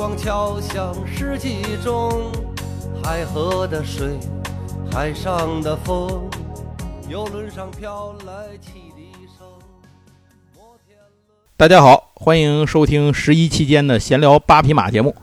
[0.00, 2.32] 光敲响世纪钟。
[3.04, 4.18] 海河的水，
[4.90, 6.26] 海上的风，
[7.06, 9.46] 游轮上飘来汽笛声。
[10.54, 10.96] 摩天
[11.54, 15.14] 大家好，欢迎收听十一期间的闲聊八匹马节目，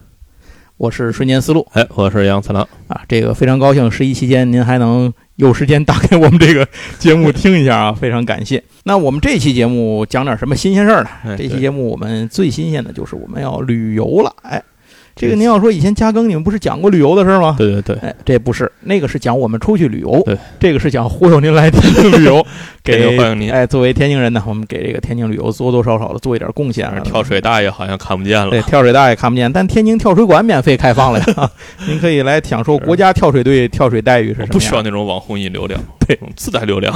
[0.77, 2.62] 我是瞬间思路哎，我是杨次郎。
[2.88, 3.02] 啊。
[3.08, 6.67] 这个非常高兴，十一期间您还能有时间打开我们这个
[7.00, 8.63] 节目听一下啊，非常感谢。
[8.84, 11.09] 那我们这期节目讲点什么新鲜事儿呢？
[11.23, 14.31] 哎这期节目我们最新鲜的就是我们要旅游了。
[14.44, 14.62] 哎，
[15.17, 17.55] 这个您要说以前加更你们不是讲过旅游的事儿吗？
[17.58, 22.45] 对对对，哎，这不是，那个是讲我们出去旅游，对，这个是讲忽悠您来天津旅游，
[22.84, 27.00] 天给欢迎您哎，作为天津人呢，我们给这个天津旅游多多少少的做一点贡献啊。
[27.03, 28.61] 跳水大爷好像看不见了对，。
[28.61, 31.52] 跳水大爷看不见，但天津跳水馆免费开放了呀，
[31.88, 36.94] 您可以来享受国家跳水队跳水待遇是什么不需要那种网红引流量， 对，自带流量。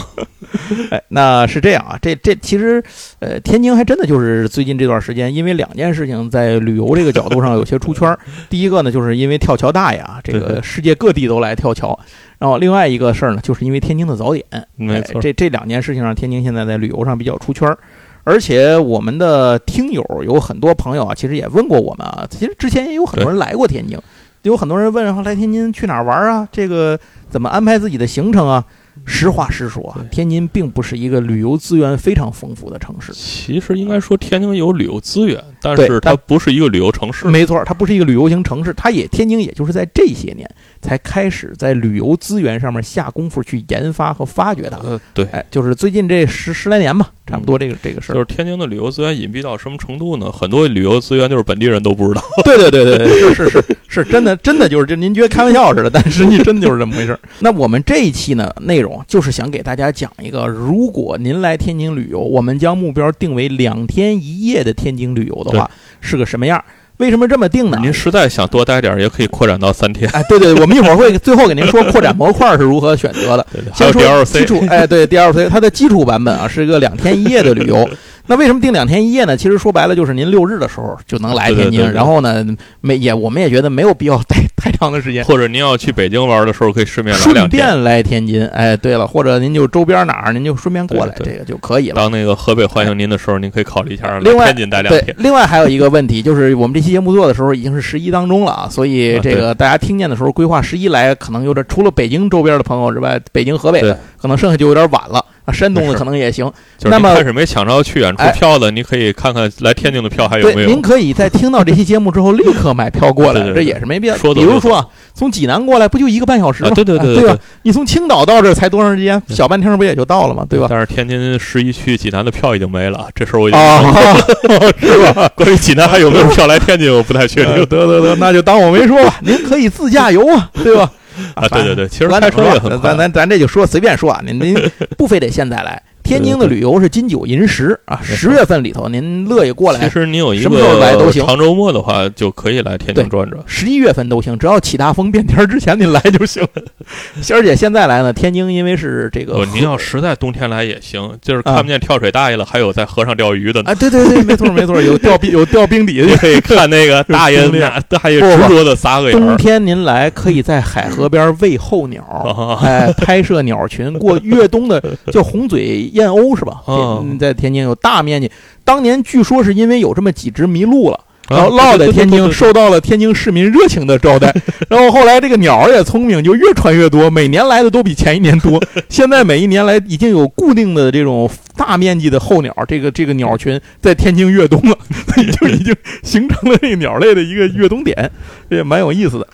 [0.89, 2.83] 哎，那是这样啊，这这其实，
[3.19, 8.19] 呃，天津还真的就是最近这段时间，因为两件事情在旅游这个角度上有些出圈儿。
[8.49, 11.97] 第一个呢，就是因为跳桥大爷啊，这个世界各地都来跳桥。
[12.37, 17.77] 然后另外一个事儿呢，就是因为天津的早点，哎没错，这这两件事情让天津现在在旅游上比较出圈儿。
[18.23, 23.99] 而且我们的听友有很多朋友啊，其实也问过我们啊，其实之前也有很多人来过天津，
[24.43, 26.47] 有很多人问说来天津去哪儿玩儿啊？
[26.51, 28.63] 这个怎么安排自己的行程啊？
[29.05, 33.11] 实话实说啊，天津并不是一个旅游资源非常丰富的城市。
[33.13, 37.27] 其实应该说天津有旅游资源，但是它不是一个旅游城市。
[37.27, 40.49] 没错，它不是一个旅游型城市，它也天津也就是在这些年
[40.81, 44.77] 才开始在旅游资源上面下功夫去研发和发掘它。
[44.77, 48.15] 呃，对，哎，就是最近这十十来年吧，差不多这个这个事儿。
[48.15, 50.31] 就是天津的旅游资源隐蔽到什么程度呢？
[50.31, 52.23] 很多旅游资源就是本地人都不知道。
[52.43, 57.19] 对对对对对，是是是是真的 真的就是这，您觉得开玩笑似的，但实际真的就是这么回事儿。
[57.39, 65.69] 那我们这一期呢，内容就是想给大家讲一个，如果您来天津旅游，我们将目标定为两天一夜的天津旅游的话，
[65.99, 66.65] 是个什么样儿？
[67.01, 67.79] 为什么这么定呢？
[67.81, 70.07] 您实在想多待点儿，也可以扩展到三天。
[70.13, 73.45] 哎，对对，我们一会儿会最后给您说扩展模块是如何选择的。
[73.73, 74.45] 先说基 DLC。
[74.45, 77.89] 础，哎，对 DLC 它的基础版本啊是一个两天一夜的旅游。
[78.27, 79.35] 那为什么定两天一夜呢？
[79.35, 82.45] 其实说白了就是您六日的时候就能来天津，对对对对然后呢，
[82.79, 85.23] 没也我们也觉得没有必要待太长的时间。
[85.25, 91.95] 或者您要去北京玩的时候，可以顺便来顺两天，便来天津，哎，对了，或者您就周边哪儿，您就顺便过来，对对这个就可以了。
[91.95, 95.15] 当那个河北欢迎您的时候，您可以考虑一下来另外天津待两对天，。
[95.17, 106.45] 另外还有一个问题，就是我们这期节目做的时候已经是十一当中了啊，所以啊这个大家听见的时候，规划十一来可能有点，除了北京周边的朋友之外，北京、河北的可能剩下就有点晚了啊，山东的可能也行。
[106.77, 110.81] 就是那么您开始没抢着去远处哎票的，你可以看看来天津的票还有没，有您。
[110.81, 114.17] 可以在听到这期节目之后立刻买票过来，这也是没必要。
[114.17, 117.37] 说得比如说啊，从济南过来不就一个半小时对对对哎对？
[117.63, 119.21] 你从青岛到这儿才多长时间？
[119.29, 120.45] 小半天不也就到了吗？
[120.49, 120.67] 对吧？
[120.69, 124.17] 但是天津十一去济南的票已经没了，这事儿我已经啊，
[124.79, 125.29] 是吧？
[125.35, 129.15] 关于济南还有没有票来天津，我不太确呃定 得得得，那就当我没说吧。
[129.23, 130.91] 您可以自驾游啊，对吧？
[131.35, 131.47] 啊。
[131.47, 132.97] 对对对，其实咱开车也很咱。
[132.97, 134.57] 咱咱这就说随便说啊，您您
[134.97, 135.81] 不非得现在来。
[136.03, 143.41] 天津的旅游是金九银十啊，十月份里头您乐意过来，其实你有一什么时候来都行个长周末的话，就可以来天津对转转。
[143.45, 146.45] 十一月份都行，只要起大风变天儿之前您来就行。
[147.31, 153.71] 而且现在来呢，天津因为是这个您要实在冬天来也行，就是啊看不见跳水大爷了，还有在河上钓鱼的呢。
[153.71, 156.07] 啊，对对对，没错没错， 有钓冰有钓冰底的。
[156.07, 159.19] 你可以看那个大爷有经那大爷执着的撒个眼。
[159.19, 163.91] 冬天您来可以在海河边喂候鸟，啊哎，拍摄鸟群。
[163.99, 164.81] 过越冬的
[165.11, 166.61] 就红嘴燕鸥是吧？
[166.67, 168.29] 嗯在天津有大面积。
[168.63, 170.99] 当年据说是因为有这么几只迷路了。
[171.29, 174.35] 然后啊落在天津，受到了天津市民热情的招待。
[174.67, 178.61] 然后后来这个鸟儿也聪明，就越传越多，每年来的都比前一年多。
[178.89, 184.77] 现在每一年来已经有固定的这种大面积的候鸟，这个这个鸟群在天津越冬了，
[185.07, 185.73] 所 以就已经
[186.03, 188.11] 形成了这个鸟类的一个越冬点，
[188.49, 189.25] 这也蛮有意思的。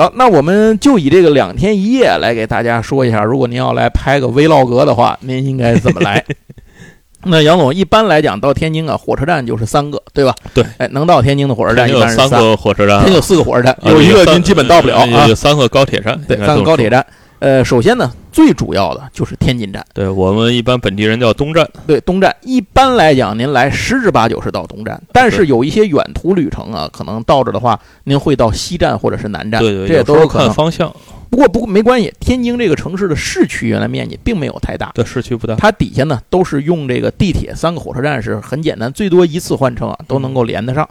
[0.00, 6.24] 好，那我们就以这个两天一夜来给大家说一下，如果您要来拍个 vlog 的话，您应该怎么来？
[7.26, 10.32] 那杨总，一般来讲到天津啊，火车站就是三个，对吧？
[10.54, 15.34] 对，哎，能到天津的火车站有三一般是三，个火车站，天津有四个火车站，啊有一个您基本到不了啊有。
[15.34, 16.62] 三个高铁站，对，三个。
[16.62, 17.04] 高铁站。
[17.40, 19.84] 呃，首先呢，最主要的就是天津站。
[19.94, 30.48] 对我们一般本地人叫东站，对，东站一般来讲，您来十之八九是到东站，但是有一些远途旅程啊，可能到这的话，您会到西站或者是南站，对对，这也都有可能。
[30.48, 30.92] 看方向。
[31.30, 35.54] 不过不过没关系，天津这个城市的市区原来面积并没有太大，对，市区不大。
[35.56, 40.88] 它底下呢都是用这个地铁，三个火车站是很简单，最多一次换乘啊都能够连得上。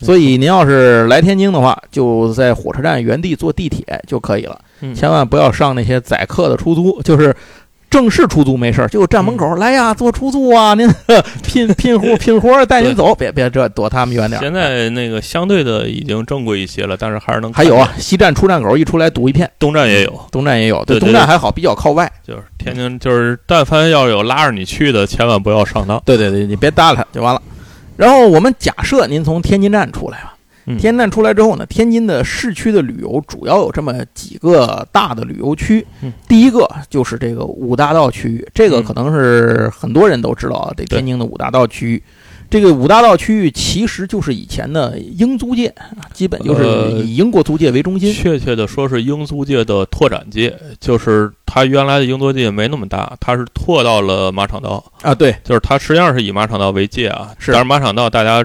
[0.00, 7.34] 所以您要是来天津的话，就在火车站原地坐地铁就可以了，嗯千万不要上那些宰客的出租，就是
[7.90, 10.88] 正式出租没事儿，就站门口、来呀，坐出租啊，您
[11.42, 14.42] 拼 拼活拼活带您走，别别这躲他们远点儿。
[14.42, 22.10] 现在那个相对的已经正规一些了，但是还是能还有啊西站出站口一出来堵一片，东站也有，东站也有，对对东站还好，比较靠外。
[22.24, 26.00] 就是天津，就是但凡要有拉着你去的，千万不要上当。
[26.04, 27.42] 对对对，你别搭理他就完了。
[27.96, 35.86] 然后我们假设您从天津站出来吧，嗯天津站出来之后呢，天津的市区的旅游主要有这么几个大的旅游区。
[36.02, 42.02] 嗯第一个就是这个五大道区域，这个嗯可能是很多人都知道啊，这天津的五大道区域。
[42.48, 48.12] 这个五大道区域其实就是以前的英租界啊，基本就是呃以英国租界为中心。
[48.12, 57.30] 确切的说是英租界的拓展界，就是它原来的英租界没那么大，它是拓到了马场道，啊，对，就是它实际上是以马场道为界啊。
[57.38, 58.44] 是但是马场道大家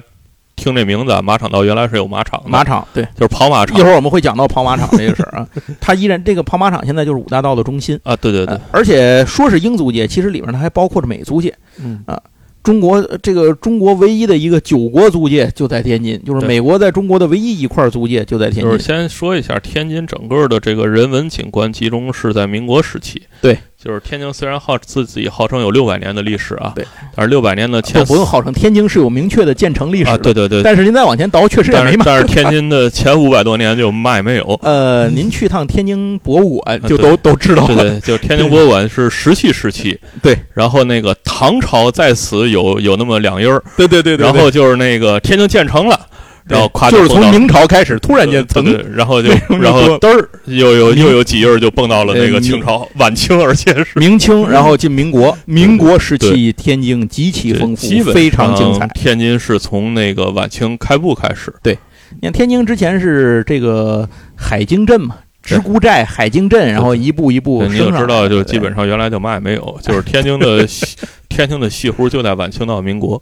[0.56, 3.04] 听这名字啊，马场道原来是有马场的，马场对。
[3.16, 5.48] 就是跑马场一会儿我们会讲到跑马场这个事儿啊，
[5.80, 8.00] 它依然这个跑马场现在就是五大道的中心。
[8.04, 11.54] 啊，对对对呃，而且说是英租界，其实里面它还包括着美租界。
[11.80, 12.22] 嗯啊
[12.64, 18.84] 中国呃这个中国唯一的一个九国租界就在天津，就是美国在中国的唯一一块租界就在天津就是。
[18.84, 23.22] 先说一下天津整个的这个人文景观集中是在民国时期。
[23.40, 23.56] 对，
[23.86, 26.84] 就是天津虽然号自己号称有六百年的历史啊，对，
[27.16, 32.04] 但是六百年的前都不用号称天津是有明确的建成历史啊，的，对对对，但是您再往前倒，确实也没嘛。
[32.04, 34.58] 但是天津的前五百多年就嘛也没有。
[34.66, 37.76] 呃，您去趟天津博物馆就啊都都知道了。
[37.76, 46.08] 对对，就是天津博物馆是石器时期， 对，然后那个唐朝在此有有那么两音儿，对对对然后就是那个天津建成了，
[46.48, 48.46] 然后夸就是从明朝开始突然间
[48.94, 58.88] 然后就然后嘚儿又有又有几页就蹦到了那呃个清朝晚清，而且是明清，然后进民国，民国时期天津极其丰富，非常精彩。
[58.90, 61.76] 天津是从那个晚清开埠开始，对
[62.22, 70.86] 你看天津之前是这个海津镇嘛，直沽寨、海津镇，然后一步一步你就知道，就基本上原来就嘛也没有，就是天津的 西
[71.28, 73.20] 天津的西湖就在晚清到民国。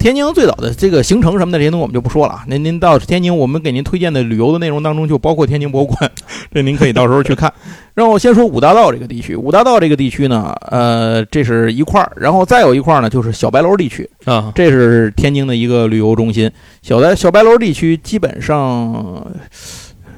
[0.00, 2.44] 天津最早的这个行程什么的这些东西我们就不说了啊。
[2.48, 6.10] 您您到天津，我们给您推荐的旅游的内容当中就包括天津博物馆，
[6.50, 7.52] 这您可以到时候去看。
[7.92, 16.50] 然后先说五大道这个地区，五大道这个地区呢，呃，这是一块儿，然后再有一块儿呢就是小白楼地区，啊，这是天津的一个旅游中心。
[16.80, 19.26] 小白小白楼地区基本上，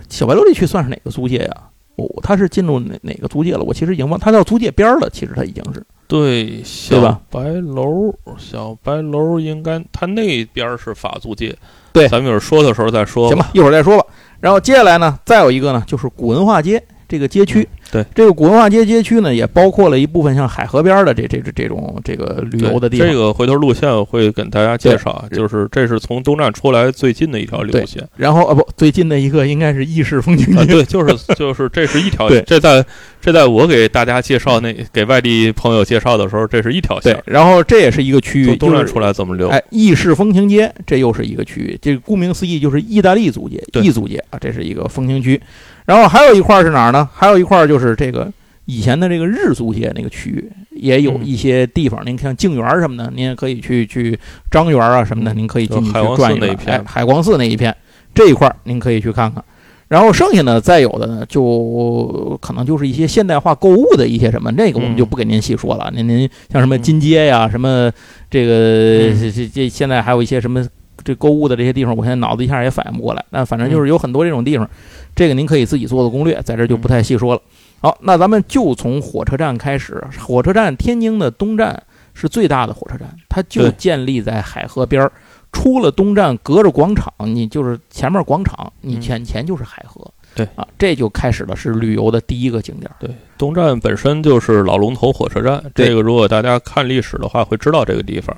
[0.08, 1.50] 小白楼地区算是哪个租界呀？
[1.96, 3.64] 哦，它是进入哪哪个租界了？
[3.64, 5.10] 我其实已经忘，它到租界边儿了。
[5.10, 11.56] 其实它已经是对，小吧白楼，小白楼应该它那边是法租界，
[11.90, 13.28] 对咱们一会儿说的时候再说。
[13.28, 14.04] 行吧，，一会儿再说吧。
[14.38, 17.66] 然后接下来呢，再有一个呢，就是古文化街这个街区。
[17.92, 23.06] 对，这个古文化街街区呢，也包括了一部分像海河边儿的这这这这种这个旅游的地方。
[23.06, 30.72] 这个回头路线我会跟大家介绍啊，就是这是从东站出来最近的一条路线然后啊不，最近的一个应该是意式风情啊，街。
[30.72, 32.82] 对，就是就是这是一条 线，这在
[33.20, 39.50] 这在我给大家介绍那给外地朋友介绍的时候，这是一条对线，，然后这也是一个区域，从东站出来怎么溜？
[39.50, 41.78] 哎，意式风情街，这又是一个区域。
[41.82, 45.38] 这个顾名思义就是意大利租界、对意租界啊，这是一个风情区。
[45.84, 47.08] 然后还有一块儿是哪儿呢？
[47.12, 48.32] 还有一块儿就是这个
[48.66, 54.16] 以前的这个日租界那个区域，也有嗯一些地方，您像静园什么的，您也可以去去
[54.50, 56.56] 张园啊什么的，您可以进去转一转。
[56.66, 57.74] 哎，海光寺那一片
[58.14, 59.42] 这一块儿您可以去看看。
[59.88, 65.92] 然后剩下呢，再有的呢，就可能就是一些现代化购物的一些什么，那个我们嗯就不给您细说了。
[65.94, 67.92] 您您像什么金街呀，什么
[68.30, 70.66] 这个嗯这这这现在还有一些什么
[71.04, 73.22] 这购物的这些地方，我现在脑子一下也反应不过来。
[73.30, 74.66] 那反正就是有很多这种地方，
[75.14, 77.42] 这个您可以自己做做攻略，在这儿就不太细说了。
[77.82, 80.00] 好，那咱们就从火车站开始。
[80.24, 81.82] 火车站天津的东站
[82.14, 85.10] 是最大的火车站，它就建立在海河边儿。
[85.50, 90.08] 出了东站，隔着广场，你就是前面广场，你嗯前前就是海河。
[90.34, 92.96] 对啊，这就开始了是旅游的第一个景点儿。
[93.00, 98.34] 对，东站本身就是老龙头火车站，这个如果大家看历史的话，会知道这个地方。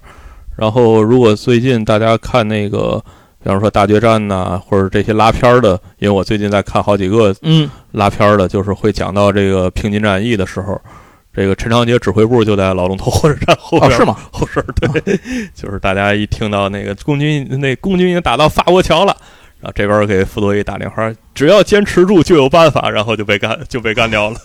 [0.56, 3.04] 然后，如果最近大家看那个，
[3.44, 10.80] 比方说大决战呐、或者这些拉片儿的，因为我最近在看好几个嗯，拉片儿的，就是会讲到这个平津战役的时候，
[11.30, 14.16] 这个陈长捷指挥部就在老龙头火车站后边是吗？
[14.32, 15.20] 后身儿，对，
[15.54, 19.14] 就是大家一听到那个共军那共军已经打到法国桥了。
[19.64, 24.36] 然后这边给傅作义打电话，只要坚持住就有办法，然后就被干就被干掉了。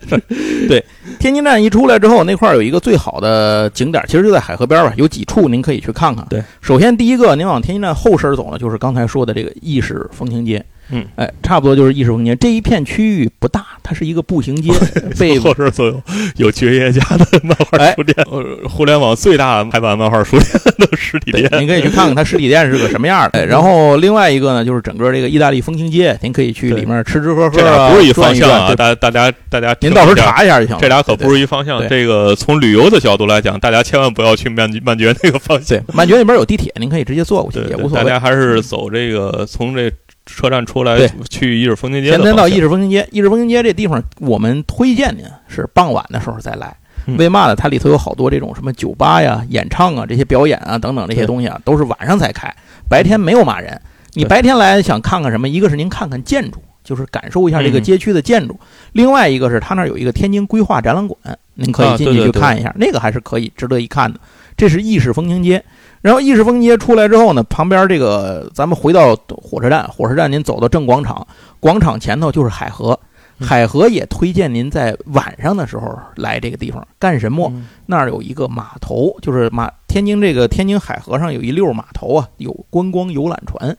[0.66, 0.84] 对
[1.20, 6.26] 天津站一出来之后，那块儿有一个最好的景点，其实就在海河边吧，有几处您可以去看看。
[6.30, 10.64] 对，首先第一个，您往天津站后身走呢，就是刚才说的这个意式风情街。
[10.90, 14.72] 嗯，哎，差不多就是艺术空间这一片区域不大，它是一个步行街，
[15.18, 16.02] 被后边所有
[16.36, 20.48] 有爵爷家的漫画哎书店，呃，互联网最大排版漫画书店
[20.78, 21.48] 的实体，店。
[21.58, 23.38] 您可以去看看它实体店是个什么样的。
[23.38, 30.80] 哎然后另外一个呢，就是整个这个意大利风情街，您可以去里面吃吃喝喝这俩啊，不是一方向啊，转大大家大家您到时候查一下就行了。
[30.80, 31.34] 这俩可不是。
[31.34, 31.74] 一方向。
[31.88, 35.76] 这个从旅游的角度来讲，大家千万不要去曼曼觉那个方向。
[35.78, 38.04] 对，曼觉那边有地铁，您可以直接坐过去，也无所谓。
[38.04, 39.90] 大家还是走这个从这
[40.26, 42.26] 车站出来去意式风情街的方向。
[42.26, 46.76] 前天到意式风情街，意式风情街这地方，我们推荐您是傍晚的时候再来。
[47.06, 47.54] 嗯为嘛呢？
[47.54, 52.50] 它里头有好多这种什么酒吧呀、演唱啊、这些表演啊等等这些东西啊，都是晚上才开，
[52.88, 53.78] 白天没有嘛人。
[54.14, 55.46] 你白天来想看看什么？
[55.46, 58.54] 一个是您看看建筑，就是感受一下这个嗯街区的建筑；
[58.92, 61.18] 另外一个是它那儿有一个天津规划展览馆，
[61.52, 64.18] 您可以进去啊对对对去看一下，那个还是可以值得一看的。
[64.56, 65.62] 这是意式风情街。
[66.04, 71.26] 然后意式风情街出来之后呢，旁边这个咱们回到火车站，火车站您走到正广场，
[71.58, 73.00] 广场前头就是海河，
[73.38, 73.48] 嗯。
[73.48, 77.50] 海河也推荐您在晚上的时候来这个地方干什么？
[77.54, 77.66] 嗯。
[77.86, 83.74] 那儿有一个码头，就是马天津这个天津海河上有一溜码头啊，有观光游览船，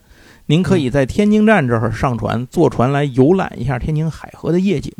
[0.47, 4.91] 您可以在天津站这儿上船，坐船来游览一下天津海河的夜景，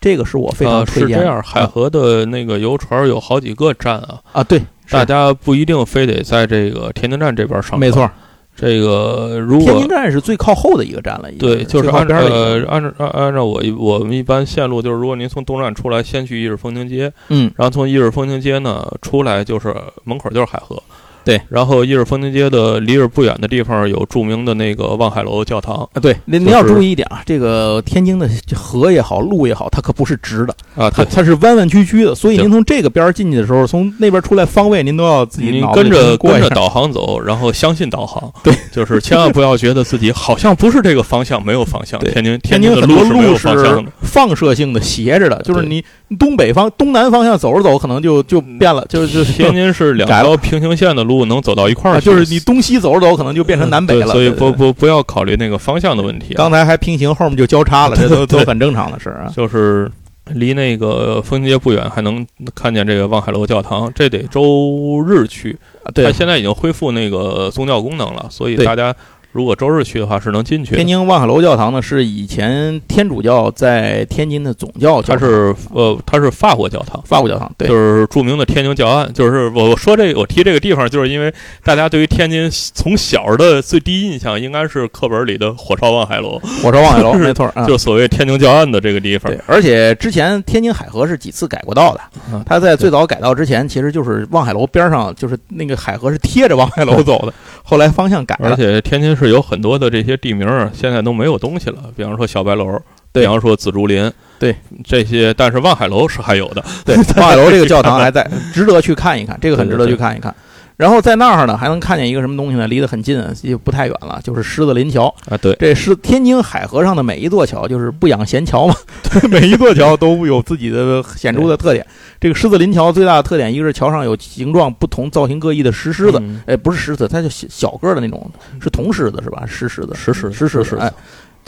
[0.00, 1.14] 这个是我非常啊，推荐的。
[1.16, 7.78] 是这样，海河的那个游船有好几个站啊，啊，对，是大家不一定非得在这个天津站这边上。
[7.78, 8.10] 没错，
[8.56, 20.82] 这个如果天津站是最靠后的一个站了，对，就是靠按呃按照按按照我一我们一般线路，就是如果您从东站出来，先去意式风情街，嗯，然后从意式风情街呢出来，就是门口就是海河。
[21.28, 36.16] 对，然后意尔风情街的离这不远的地方有著名的那个望海楼教堂啊，对，您您要注意一点啊，这个天津的河也好，路也好，它可不是直的，啊，它，它是弯弯曲曲的，所以您从这个边儿进去的时候，从那边出来方位，您都要自己跟着。
[36.16, 38.32] 跟着导航走，然后相信导航。
[38.42, 41.98] 对，就是千万不要觉得自己好像 不是这个方向，没有方向。
[42.00, 43.90] 天津天津的很多是没有路方向的。
[44.02, 45.84] 放射性的斜着的，就是你
[46.18, 54.06] 东北方、东南方向走着走，可能就就变了，就就天津是两条平行线的路能走到一块儿啊，去，就是你东西走着走，可能就变成南北了。
[54.06, 56.36] 对所以对对不不不要考虑那个方向的问题啊。
[56.36, 59.32] 刚才还平行，后面就交叉了，这 都都很正常的事儿啊。
[59.34, 59.90] 就是
[60.32, 63.90] 离那个风情街不远，还能看见这个望海楼教堂。
[63.94, 68.94] 这得周日去，啊对它，现在已经恢复那个宗教功能了，所以大家
[69.38, 70.84] 如果周日去的话是能进去天。
[70.84, 77.00] 津望海楼教堂呢，是以前天主教在天津的总教教堂，它是呃，它是法国教堂。
[77.06, 87.64] 法国教堂，对就，是著名的天津教案，就是我我说这个，我提这个地方，就是因为大家对于天津从小的最第一印象应该是课本里的火烧望海楼，火烧望海楼， 没错啊。
[87.64, 92.00] 就是所谓天津教案的这个地方对。，而且之前天津海河是几次改过道的。
[92.32, 97.32] 嗯它在最早改道之前，其实就是望海楼边上，就是那个海河是贴着望海楼走的。
[97.62, 102.80] 后来方向改了，而且天津市有很多的这些地名儿，现在都没有东西了，比方说小白楼，
[103.12, 104.54] 对比方说紫竹林，对
[104.84, 106.64] 这些，但是望海楼是还有的。
[106.84, 110.34] 对，望海楼这个教堂还在， 值得去看一看，这个很值得去看一看。
[110.78, 112.68] 然后在那儿呢，还能看见一个什么东西呢？
[112.68, 115.12] 离得很近，也不太远了，就是狮子林桥。
[115.28, 118.74] 啊，对，这是天津海河上的每一座桥，就是不养闲桥嘛。
[119.10, 121.84] 对，每一座桥都有自己的显著的特点。
[122.20, 128.30] 这个狮子林桥最大的特点，一个是桥上有形状不同、造型各异的石狮子，嗯哎，不是狮子，它就小小个儿的那种，
[128.60, 129.42] 是铜狮子是吧？
[129.44, 130.64] 石狮子，石狮子石狮子。
[130.64, 130.92] 石狮子哎，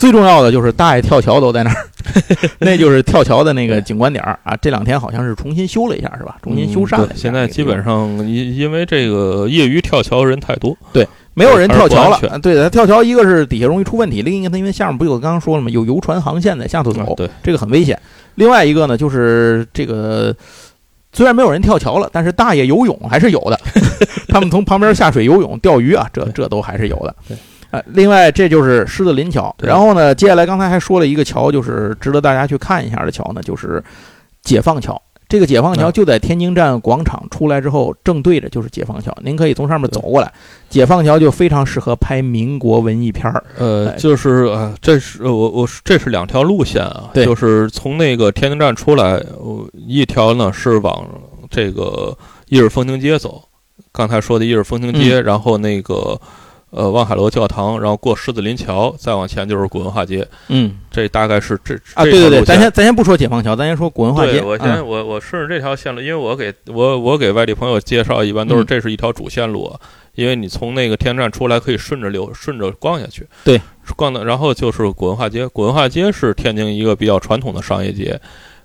[0.01, 1.77] 最重要的就是大爷跳桥都在那儿，
[2.57, 4.57] 那就是跳桥的那个景观点儿啊。
[4.59, 6.37] 这两天好像是重新修了一下，是吧？
[6.41, 7.09] 重新修缮了。
[7.11, 15.69] 嗯现在基本上上因因为这个业余跳桥人太多，对没有人跳桥了对他，跳桥一个是底下容易出问题，另一个他因为下面不有刚刚说了吗？
[15.69, 18.01] 有游船航线在下头走啊，对，这个很危险。
[18.33, 20.35] 另外一个呢，就是这个
[21.13, 23.59] 虽然没有人跳桥了，但是大爷游泳还是有的。
[24.27, 27.37] 他们从旁边下水游泳、钓鱼啊，这这都还是有的对。
[27.71, 29.53] 呃，另外这就是狮子林桥。
[29.59, 33.83] 然后呢，接下来刚才还说了一个桥，就是值得大家去看一下的桥呢，就是
[34.43, 35.01] 解放桥。
[35.29, 40.29] 这个解放桥啊就在天津站广场出来之后，正对着就是解放桥，您可以从上面走过来。
[40.69, 43.41] 解放桥就非常适合拍民国文艺片儿。
[43.57, 51.07] 呃，哎就是呃，这是我我这是两条路线啊，对就是从那个天津站出来，呃一条呢是往
[51.49, 52.13] 这个
[52.49, 53.41] 意式风情街走，
[53.93, 56.19] 刚才说的意式风情街，然后那个
[56.71, 64.39] 呃望海楼教堂，然后过狮子林桥，再往前就是古文化街，嗯这大概是这啊，对对对，咱先咱先不说解放桥，咱先说古文化街。
[64.39, 69.79] 对，我先、嗯我我顺着这条线路，因为我给我我给外地朋友介绍，一般都是嗯这是一条主线路啊，
[70.15, 73.61] 因为你从那个天站出来可以顺着流顺着逛下去，对，
[73.95, 78.19] 逛的然后就是古文化街，古文化街是天津一个比较传统的商业街，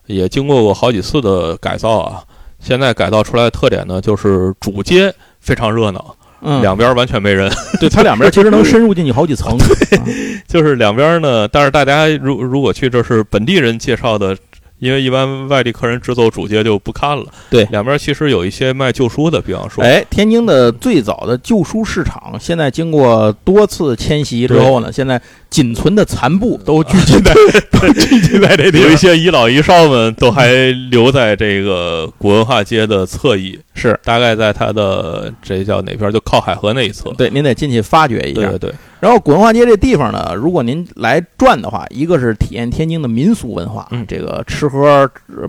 [0.07, 2.23] 也经过过好几次的改造啊。
[2.59, 6.17] 现在改造出来的特点呢，就是主街非常热闹，
[6.47, 7.51] 嗯，两边完全没人，
[7.81, 9.59] 对，它两边其实能深入进去好几层。
[10.47, 14.37] 就是两边呢，但是大家如如果去这是本地人介绍的。
[14.79, 17.25] 因为一般外地客人只走主街就不看了。
[17.51, 27.35] 对，两边其实有一些卖旧书的，比方说，哎，天津的最早的旧书市场，现在经过多次迁徙之后呢，现在仅存的残部都聚集在
[27.73, 28.81] 都聚集在这里。
[28.81, 30.53] 有一些遗老遗少们都还
[30.91, 36.13] 留在这个古文化街的侧翼，是大概在它的这叫哪边？
[36.13, 37.11] 就靠海河那一侧。
[37.17, 38.49] 对，您得进去发掘一下。
[38.49, 38.73] 对对。
[39.01, 45.09] 然后古文化街这地方呢，如果您来转的话，一个是体验天津的民俗文化，这个吃喝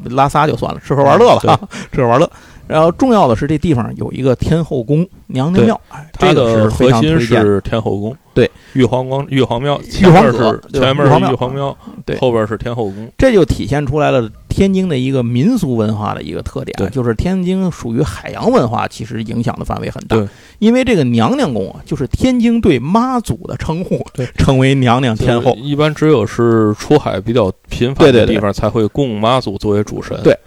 [0.10, 2.30] 拉撒就算了，吃喝玩乐了， 吃喝玩乐。
[2.68, 5.82] 然后重要的是这地方有一个天后宫娘娘庙，
[6.20, 8.16] 这个是核心是天后宫。
[8.38, 11.75] 对，玉皇宫、玉皇庙，玉皇是，前面是玉皇庙，
[12.06, 13.12] 对，后边是天后宫。
[13.17, 20.15] 这就体现出来了天津的一个民俗文化的一个特点，就是天津属于海洋文化，其实影响的范围很大。
[20.60, 25.56] 因为这个娘娘宫啊，就是天津对妈祖的称呼，对，称为娘娘天后。
[25.56, 30.15] 一般只有是出海比较频繁的地方才会供妈祖作为主神。
[30.24, 30.38] 对。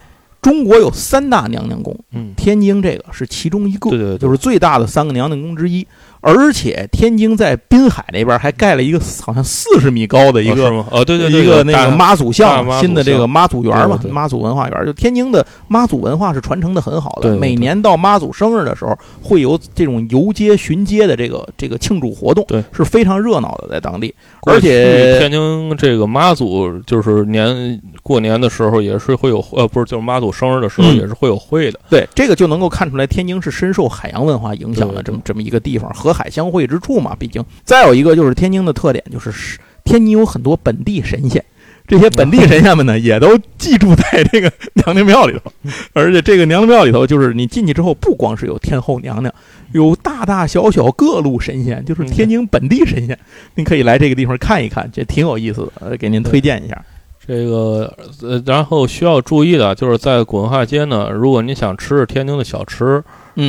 [0.41, 5.85] 中国有三大娘娘宫，嗯，天津这个是其中一个，对对，就是最大的三个娘娘宫之一。
[6.21, 14.85] 而且天津在滨海那边还盖了一个好像四十米高的一个，哦对对对，一个那个妈祖像，新的这个妈祖园嘛，妈祖文化园。
[14.85, 24.13] 就天津的妈祖文化是传承的很好的，每年到妈祖生日的时候，会有这种游街巡街的这个这个庆祝活动，对，是非常热闹的在当地。
[24.43, 31.79] 而且天津这个妈祖就是年过年的时候也是会有，呃，不是就是妈祖生日的时候也是会有会的。
[31.89, 36.10] 对，这个就能够看出来天津是深受海洋文化影响的这么这么一个地方和。
[36.13, 41.43] 海相会之处嘛，毕竟再有一个就是天津的特点，就是天津有很多本地神仙，
[41.87, 45.51] 这些本地神仙们呢，也都寄住在这个娘娘庙里头。
[45.93, 49.33] 而且这个娘娘庙里头，就是你进去之后，不光是有天后娘娘，
[49.73, 53.17] 有大大小小各路神仙，就是天津本地神仙。
[53.55, 56.79] 您可以来这个地方看一看，这挺有意思的，给您推荐一下。
[57.25, 63.03] 这个呃，然后需要注意的就是在古文化街呢，如果你想吃天津的小吃。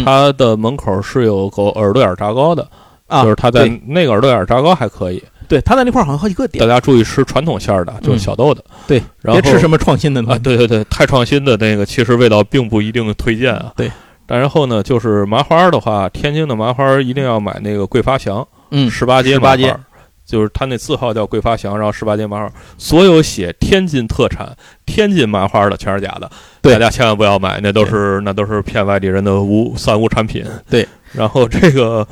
[0.05, 2.67] 它的门口是有个耳朵眼炸糕的，
[3.07, 5.23] 啊，就是它在那个耳朵眼炸糕还可以。
[5.49, 6.67] 对，它在那块儿好像好几个点。
[6.67, 8.65] 大家注意吃传统馅儿的，就是小豆的。
[8.87, 10.39] 对，然别吃什么创新的啊！
[10.39, 13.71] 对对对，太创新的那个其实味道并不一定推荐啊。
[13.77, 13.91] 对，
[14.27, 19.77] 但然后呢，就是麻花的话，天津的麻花一定要买那个桂发祥，嗯，十八街十八街。
[20.33, 26.31] 就是他那字号叫桂发祥，然后十八街麻花，所有写天津特产、天津麻花的全是假的，
[26.63, 30.43] 大家千万不要买，那都是那都是骗外地人的无三无产品。
[30.71, 32.09] 对，然后这个。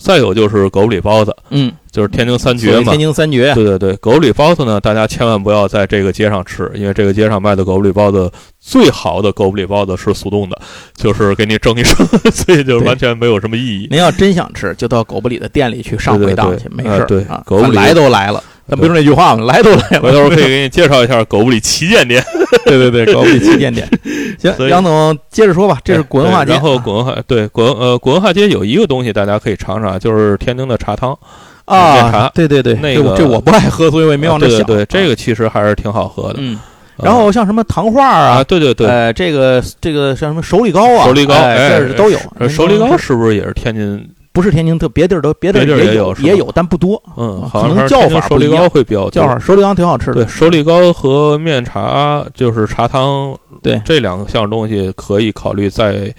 [0.00, 2.90] 再有就是狗不理包子，嗯，就是天津三绝嘛。
[2.90, 10.60] 天津三绝，对对对，狗不理包子呢，大家千万不要在这个街上吃，因为这个街上卖的狗不理包子，最好的狗不理包子是速冻的，
[10.96, 13.86] 就是给你蒸一蒸，所以就完全没有什么意义。
[13.92, 17.04] 您要真想吃，就到狗不理的店里去上回当去，没事。
[17.06, 18.42] 对，狗不理来都来了。
[18.70, 19.44] 咱不是那句话吗？
[19.44, 22.24] 来都来了，回头可以给你介绍一下狗不理旗舰店。
[22.64, 23.88] 对对对，狗不理旗舰店。
[24.38, 25.78] 行，杨总接着说吧。
[25.84, 26.52] 这是古文化街。
[26.52, 31.18] 然后古文化对古呃古文化街有一个东西大家可以尝尝，就是天津的茶汤
[31.64, 32.30] 啊，茶。
[32.32, 34.62] 对对对，那个这我不爱喝，所以我也没往那想。
[34.64, 36.36] 对，这个其实还是挺好喝的。
[36.38, 36.58] 嗯。
[37.02, 42.18] 然后像什么糖画啊，对对对，呃，这个这个像什么手里糕啊，手里糕，这是都有。
[42.48, 44.06] 手里糕是不是也是天津？
[44.32, 47.02] 不是天津特别地儿都别的也有也有，但不多。
[47.16, 49.38] 嗯，可能叫法手里糕会比较叫法。
[49.38, 50.24] 手里糕挺好吃的。
[50.24, 56.14] 对，手里糕和面茶就是茶汤，对这两项东西可以考虑在，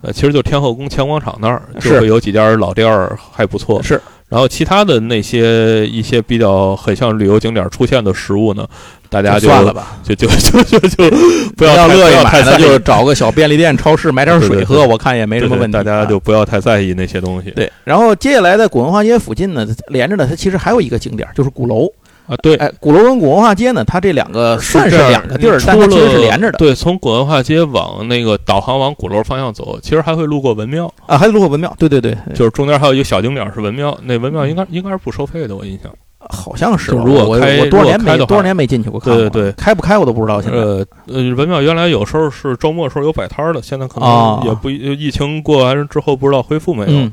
[0.00, 3.82] 呃，其实就天后宫前广场那儿就会有几家老店儿还不错。
[3.82, 4.00] 是。
[4.32, 8.66] 然后其他的那些一些比较很像旅游景点出现的食物呢，
[9.10, 11.16] 大家就算了吧，就就就就就
[11.54, 15.76] 不要乐意买了，就找个小便利店、超市买点水喝，我看也没什么问题。
[15.76, 17.50] 大家就不要太在意那些东西。
[17.50, 21.86] 对，然后接下来在古文化街附近呢，连着呢，它其实还有一个景点，就是鼓楼。
[22.26, 26.58] 啊，对，哎，鼓楼跟古文化街呢，它这两个算是两个地儿，但它其实是连着的。
[26.58, 31.74] 对，从古文化街往那个导航往鼓楼方向走，其实还会路过文庙啊，还路过文庙。
[31.78, 35.92] 对对对，就是中间还有一个小景点是文庙，那文庙应该应该是不收费的，我印象
[36.30, 36.92] 好像是。
[36.92, 40.40] 如果开，我多少年没多少年没进去过，对对对，开不开我都不知道。
[40.40, 47.10] 现在呃呃，文庙原来有时候是周末时候有摆摊的，现在可能也不疫情过完之后不知道恢复没有。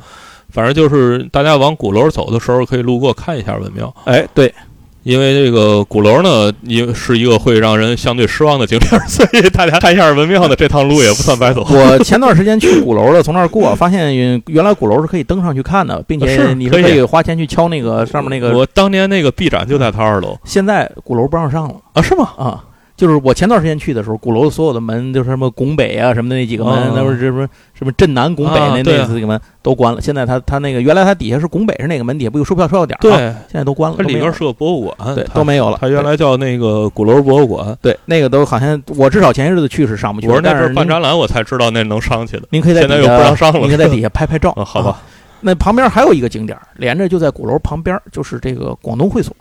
[0.51, 3.93] 反正就是大家往鼓楼走的时候可以路过看一下文庙。
[4.05, 4.51] 哎，对。
[5.09, 11.65] 因为这个鼓楼呢，也是一个会让人相对失望的景点， 所以大家看一下文庙的这趟路也不算白走。
[11.67, 18.55] 我 前段时间去鼓楼了，从那儿过，发现原来鼓楼是可以登上去看的，并且你可以花钱去敲那个上面那个。
[18.55, 22.01] 我当年那个 B 展就在它二楼，现在鼓楼不让上了啊？
[22.03, 22.29] 是吗？
[22.37, 22.63] 啊。
[22.99, 30.01] 就是我前段时间去的时候，鼓楼所有的门就是什么拱北啊什么的那几个门，哦那不是什么什么镇南拱北那那几个门都关了。
[30.01, 35.77] 现在它它那个原来它底下是拱北是那个门底下不有售票售票点儿对吗？，现在都关了，它里边是个博物馆，对都没有了。
[35.79, 37.77] 它原来叫那个鼓楼博物馆。
[37.81, 42.43] 对那个都好像我至少前些日子去是上不去，我是那是办展览，我才知道那能上去的。
[42.49, 45.01] 您可以在现在又不让上了您可以在底下拍拍照啊，好吧啊。
[45.41, 49.33] 那旁边还有一个景点，连着就在鼓楼旁边，就是这个广东会所，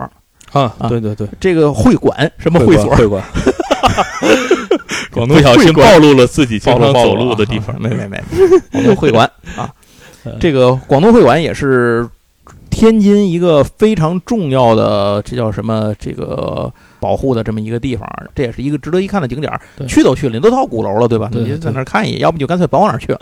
[0.52, 2.94] 啊啊，对对对，这个会馆什么会所？
[2.94, 3.22] 会馆，
[5.12, 7.74] 广东不小心暴露了自己经常走路的地方。
[7.80, 8.20] 没没没，
[8.72, 9.70] 广东会馆啊
[10.24, 12.06] 嗯，这个广东会馆也是
[12.70, 15.94] 天津一个非常重要的，这叫什么？
[15.98, 19.61] 这个保护的这么一个地方，这也是一个值得一看的景点儿。
[19.87, 21.28] 去都去了，你都到鼓楼了，对吧？
[21.32, 23.20] 你就在那儿看一眼，要不你就干脆甭往那儿去了，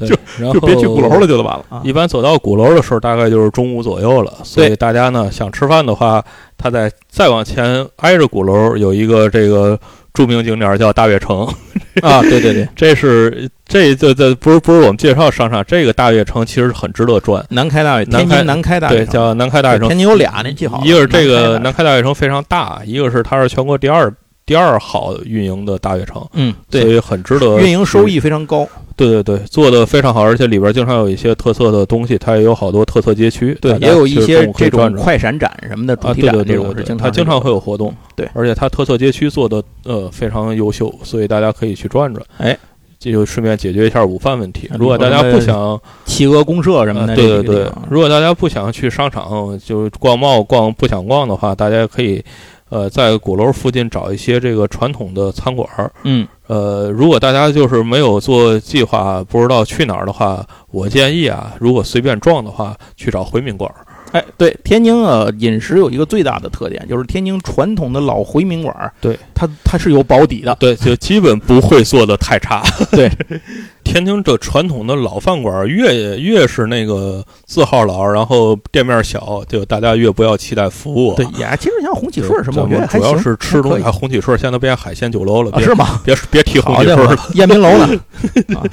[0.06, 1.82] 就然就别去鼓楼了，就完了啊。
[1.84, 4.32] 一般走到鼓楼的时候，大概就是中午左右了。
[4.42, 6.22] 所以大家呢想吃饭的话，
[6.58, 9.78] 他在再往前挨着鼓楼有一个这个
[10.12, 11.46] 著名景点叫大悦城，
[12.00, 17.44] 啊，对对对，这是这这这不是不是我们介绍商场，这个大悦城其实很值得转。
[17.50, 19.88] 南开大悦，南开天津南开大对，悦城，叫南开大悦城。
[19.88, 20.86] 天津有俩，您记好了。
[20.86, 24.12] 一个是这个南南开大悦城非常大，一个是它是全国第二
[24.46, 28.08] 第二好运营的大悦城，嗯，所对，以很值得运营收。
[28.08, 28.66] 益非常高。
[28.96, 38.28] 对对对，做的非常好，而且里边经常有一些特色的东西，它也有好多特色街区，对，也有一些这种快闪展什么的主啊，题展，对对对这种它经常会有活动，对。
[38.34, 42.56] 而且它特色街区做的呃非常优秀，所以大家可以去转转，哎，
[42.98, 44.76] 这就顺便解决一下午饭问题啊。
[44.78, 47.72] 如果大家不想，企鹅公社什么的，呃对对对。
[47.90, 52.22] 如果大家不想去商场就逛贸逛不想逛的话，大家可以
[52.68, 55.90] 呃在鼓楼附近找一些这个传统的餐馆儿。
[56.04, 63.86] 嗯，呃，如果大家就是没有做计划，不知道去哪儿的话，我建议啊，如果随便撞的话，去找回民馆儿。
[64.12, 72.62] 哎，对，天津啊，饮食有一个最大的特点，就是天津传统的老回民馆儿，对，它它是有保底的，对，就基本不会做的太差。
[72.90, 73.10] 对，
[73.92, 81.16] 天津这传统的老饭馆儿越越是那个字号老，然后店面小，就大家越不要期待服务啊。
[81.16, 83.84] 对，也其实像红喜对，顺什么，我觉得主要是吃东西。
[83.84, 86.00] 红喜顺现在变海鲜酒楼了，是吗？
[86.06, 87.18] 别别提红喜顺了。
[87.36, 87.84] 燕宾楼呢？
[88.56, 88.64] 啊，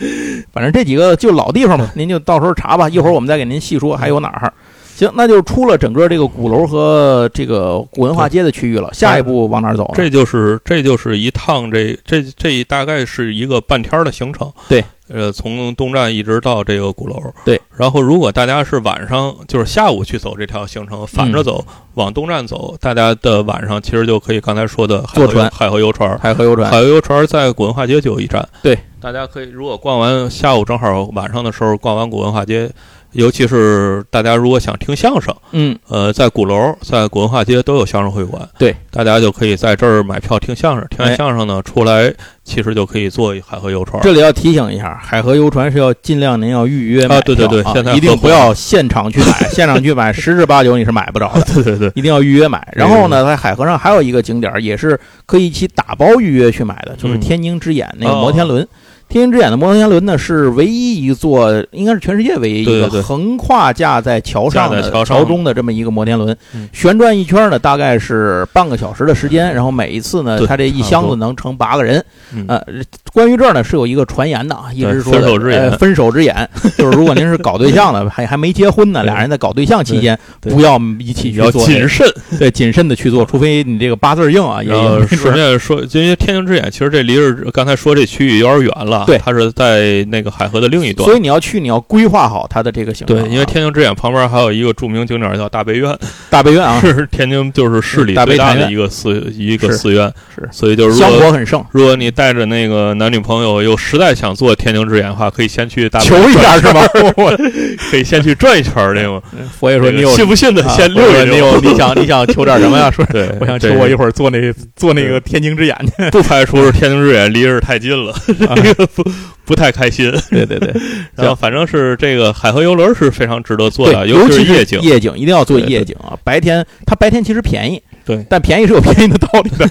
[0.53, 2.87] 反正这几个就老地方嘛，您就到时候查吧。
[2.87, 4.53] 一会儿我们再给您细说还有哪儿。
[4.95, 8.89] 行，那就出了整个这个鼓楼和这个古文化街的区域了。
[8.93, 9.91] 下一步往哪儿走呢？
[9.95, 14.49] 这就是这就是一趟这这这大概是一个半天儿的行程。
[14.67, 17.15] 对，呃，从东站一直到这个鼓楼。
[17.43, 26.17] 对，然后如果大家是晚上就是下午去走这条行程，反着走、往东站走，大家的晚上其实就可以刚才说的海河坐船海河游船。
[26.19, 28.47] 海河游船海河游船在古文化街就有一站。
[28.61, 32.69] 对，大家可以如果逛完下午正好晚上的时候逛完古文化街。
[33.13, 40.85] 尤其是大家如果想听相声，嗯，呃，在鼓楼、在古文化街都有相声会馆，对，大家就可以在这儿买票听相声。
[40.89, 44.01] 听完哎相声呢，出来其实就可以坐海河游船。
[44.03, 52.67] 这里要提醒一下，海河游船是要尽量您要预约买啊对对对现在一定不要现场去买， 现场去买十之八九你是买不着的， 对对对，一定要预约买。
[52.73, 58.67] 然后呢，在海河上还有一个景点儿也是可以一起打包预约去买的，就是嗯天津之眼那个哦摩天轮。
[59.09, 66.69] 天津之眼的摩天轮呢，是唯一一座，应该是全世界唯一一个横跨架在桥上的桥桥中的这么一个摩天轮嗯。
[66.71, 72.03] 旋转一圈呢，大概是半个小时的时间，然后每一次呢，它这一箱子能盛八个人。
[72.35, 72.63] 嗯呃，
[73.11, 82.07] 关于这儿呢是有一个传言的啊，一直说分手之眼呃分手之眼， 就是如果您是搞对象的， 还还没结婚呢，俩人在搞对象期间，不要一起去做，谨慎。
[82.37, 84.71] 对谨慎的去做，除非你这个八字硬啊，也
[85.07, 85.33] 顺。
[85.33, 91.15] 便说，因为天津之眼其实这离着刚才说这区域有点远了，对它是在那个海河的另一端所。
[91.15, 95.97] 以你要去，你要规划好它的这个行程对啊。，因为天津之眼旁边还有一个著名景点叫大悲院，
[96.29, 106.81] 大悲院啊，是天津就是市里最大的一个寺一个寺院，是所以就是如香火很盛，如果你带着那个男女朋友又实在想做天津之眼的话，可以先去大悲求一下是吧？
[107.17, 107.37] 我
[107.91, 109.21] 可以先去转一圈儿，对吗？
[109.59, 111.25] 佛爷说你有信不信的啊先溜一溜。
[111.25, 112.89] 你有你想你想求点什么呀？
[112.91, 114.39] 说对，我想求我一会儿做那
[114.75, 116.09] 做那个天津之眼去。
[116.11, 118.11] 不排除是天津之眼离着太近了，
[118.47, 119.03] 啊这个不
[119.45, 120.11] 不太开心。
[120.29, 120.73] 对对对，
[121.15, 124.81] 然后反正是这个海河游轮是非常值得做，的，尤其其是夜景。
[124.81, 126.17] 夜景一定要做夜景啊！
[126.23, 129.67] 白天它白天其实便宜，对，但便宜是有便宜的道理的。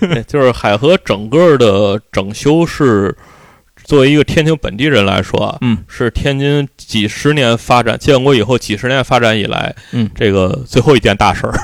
[0.14, 3.14] 对就是海河整个的整修是
[3.88, 11.54] 作为一个天津本地人来说啊，嗯是天津几十年发展建国以后几十年发展以来，嗯，这个最后一件大事儿。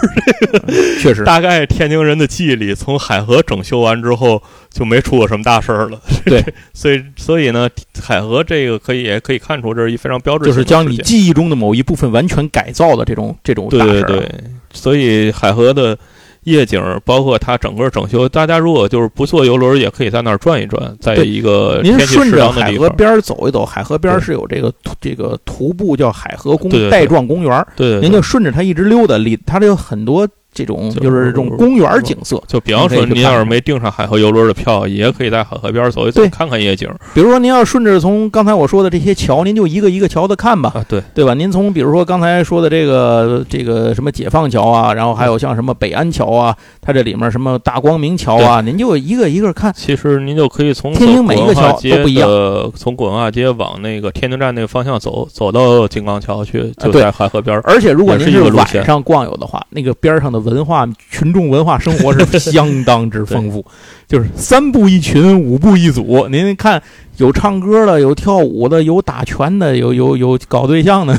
[1.02, 6.00] 确实， 大概天津人的记忆里，从海河整修完之后就没出过什么大事儿了。
[6.24, 7.68] 对， 所以所以呢，
[8.02, 14.16] 海河这个可以也可以看出，这是一非常标志性的就是将你记忆中的某一部分完全改造的这种这种大事儿对。
[14.16, 14.30] 对对，
[14.72, 15.98] 所以海河的
[16.44, 22.74] 夜景，包括它整个整修，大家如果就是不坐游轮，也可以在那儿转一转，在一个您天气适顺着海。
[22.76, 32.40] 河边走一走，海河边是有这个这个徒步叫海河公带状公园对您就顺着它一直溜达，里它这有很多这种就就是这种公园景色。
[32.46, 40.84] 就比方说，您要是没订上海河游轮的票，也可以在海河边走一走，看看夜景比如说您要顺着从刚才我说的这些桥，您就一个一个桥的看吧，啊。
[40.88, 41.34] 对，对吧？
[41.34, 49.72] 您从比如说刚才说的这个这个什么解放桥啊，然后还有像什么北安桥啊，它这里面什么大光明桥啊，您就一个一个看。
[49.74, 52.28] 其实您就可以从天津每一个桥都不一样，
[52.74, 57.62] 从古文化街往那个天津站那个方向走，走到金刚桥去，就在海河边儿。
[57.64, 63.64] 而且如果您是晚上逛游的话，那个边上的文化群众文化生活是 相当之丰富，
[64.06, 66.28] 就是三步一群，五步一组。
[66.28, 66.82] 您看，
[67.16, 71.14] 有唱歌的，有跳舞的，有打拳的，有有有搞对象的，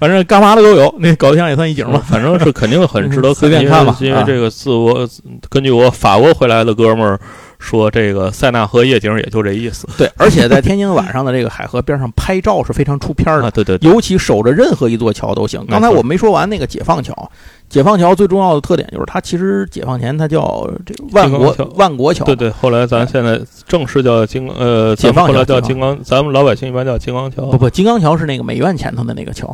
[0.00, 0.94] 反正干嘛的都有。
[0.98, 2.02] 那搞对象也算一景吧。
[2.06, 5.08] 反正是肯定很 值得随看，便看吧啊因为这个自我
[5.48, 7.18] 根据我法国回来的哥们儿
[7.58, 13.50] 说，这个塞纳河夜景也就这意思对，而且在天津晚上的这个海河边上拍照是非常出片的 啊。。
[13.50, 15.64] 对对对，尤其守着任何一座桥都行。
[15.68, 17.30] 刚才我没说完那个解放桥，
[17.72, 22.50] 解放桥最重要的特点就是它其实解放前它叫这个万国桥万国桥，对对。
[22.50, 29.48] 后来咱现在正式叫金，呃，解放桥叫金刚，咱们老百姓一般叫金刚桥不不，金刚桥是那个美院前头的那个桥，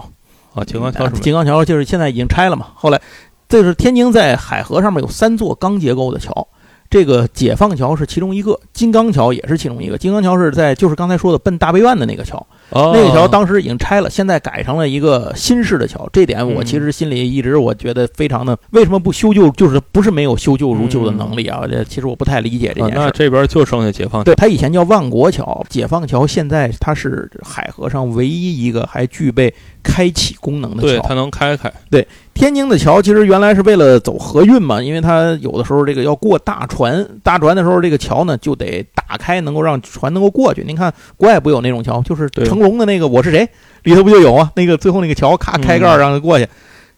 [0.53, 2.67] 啊，金刚桥是金刚桥就是现在已经拆了嘛。
[2.75, 3.01] 后来，
[3.49, 6.49] 这是天津在海河上面有三座钢结构的桥，
[6.91, 9.97] 这个解放桥是其中一个，金刚桥也是其中一个。
[9.97, 16.09] 金刚桥是在就是刚才说的奔大悲院的那个桥，哦那个桥当时已经拆了，现在改成了一个新式的桥。
[16.13, 19.51] 这点我嗯其实心里一直我觉得非常的，为什么不修旧？
[19.53, 21.63] 就是不是没有修旧如旧的能力啊？
[21.71, 23.05] 这其实我不太理解这啊件事儿。
[23.07, 31.05] 那这边就剩下解放桥对，它以前叫万国桥，解放桥现在它是海河上唯一一个还具备开启功能的桥对，桥。
[31.09, 31.73] 它能开开。
[32.39, 40.63] 天津的桥其实原来是为了走河运嘛，因为它有的时候这个要过大船，大船的时候这个桥呢就得打开，能够让船能够过去。
[40.65, 43.45] 您看国外不有那种桥，就是成龙的那个《我是谁》
[43.83, 44.53] 里头不就有啊？
[44.55, 46.47] 那个最后那个桥咔开盖儿嗯让它过去。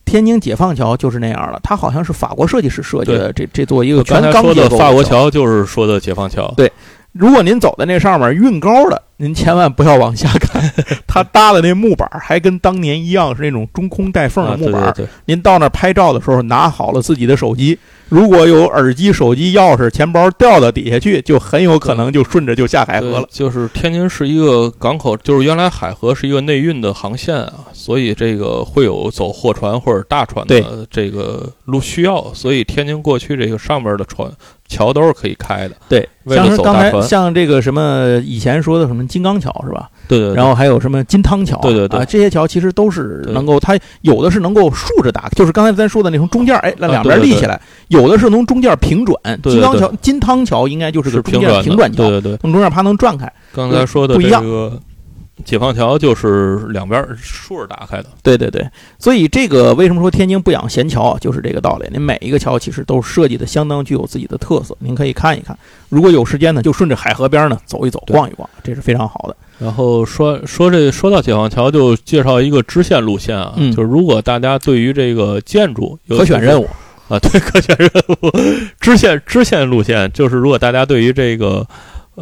[0.05, 5.21] 天津解放桥就是那样了，它好像是法国设计师设计的，这这座一个全钢结构的法国桥。
[5.23, 6.53] 桥就是说的解放桥。
[6.55, 6.71] 对
[7.13, 10.63] 如果您走在那上面运高的，您千万不要往下看，
[11.07, 14.93] 他搭的那木板儿还跟当年一样是那种中空带缝的啊，木板儿。
[14.93, 17.79] 对对对，您到那儿拍照的时候，拿好了自己的手机，
[18.09, 23.29] 如果有耳机、手机、钥匙、钱包掉到底下去，就很有可能就顺着就下海河了。
[23.31, 34.31] 就是天津是一个港口，就是原来海河是一个内运的航线啊，所以这个会有走货船或者大船的这个路需要，所以天津过去这个上面的船
[34.67, 35.75] 桥都是可以开的。
[35.89, 39.91] 对，像是刚才像这个什么以前说的什么金刚桥是吧？
[40.09, 49.19] 对对对，然后还有什么金汤桥，对对对啊，这些桥其实都是能够，它有的是能够竖着打，就是刚才咱说的那从中间哎，让啊两边立起来；有的是从中间平转。
[49.43, 53.31] 对对金刚桥、金汤桥应该就是个中间是平转桥，对对对，从中间啪能转开。
[53.53, 54.81] 刚才说的这不一样个
[55.45, 58.07] 解放桥就是两边竖着打开的。
[58.23, 58.67] 对对对，
[58.99, 61.89] 所以这个为什么说天津不养闲桥啊，就是这个道理。
[61.93, 65.57] 您每一个桥其实都设计的相当具有自己的特色，您可以看一看。
[65.89, 69.37] 如果有时间呢，就顺着海河边呢走一走、逛一逛，这是非常好的。
[69.59, 76.67] 然后说说这说到解放桥，就介绍一个支线路线啊，嗯就是如果大家对于这个建筑有可选任务，
[77.09, 78.31] 啊，对可选任务
[78.81, 81.67] 支线支线路线，就是如果大家对于这个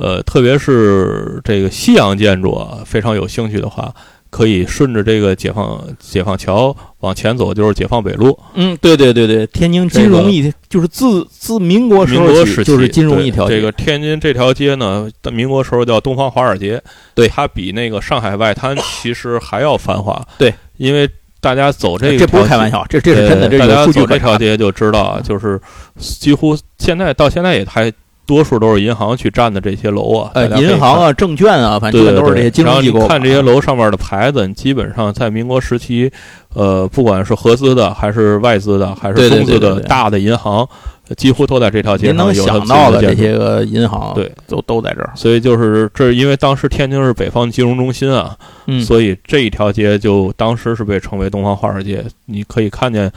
[0.00, 3.92] 呃，特别是这个西洋建筑啊非常有兴趣的话，
[4.30, 8.38] 可以顺着这个解放解放桥往前走，就是解放北路。
[8.54, 13.56] 嗯，对对对对，天津金融一就是自自民国时候起就是金融一条街。
[13.56, 16.80] 这个天津这条街呢，在民国时候叫东方华尔街，
[17.14, 20.24] 对它比那个上海外滩其实还要繁华。
[20.38, 21.08] 对，因为
[21.40, 24.18] 大家走这个这不是开玩笑，这这是真的，这对大家走这。
[24.18, 25.60] 条街就知道啊，就是
[25.96, 27.92] 几乎现在到现在也还
[28.28, 30.46] 多数都是银行去占的这些楼啊，呃。
[30.60, 33.08] 银行啊、证券啊，反正都是这些金然后你融机构。
[33.08, 36.12] 看这些楼上面的牌子，你基本上在民国时期，
[36.54, 40.68] 呃，不管是合资的，还是外资的，还是中资的大的银行，
[41.16, 45.10] 几乎都在这条街您能想到的这些个银行，对，都都在这儿。
[45.14, 48.36] 所以就是这，因为当时天津是北方金融中心啊，
[48.66, 52.04] 嗯，所以这一条街就当时是被称为东方华尔街。
[52.26, 53.10] 你可以看见，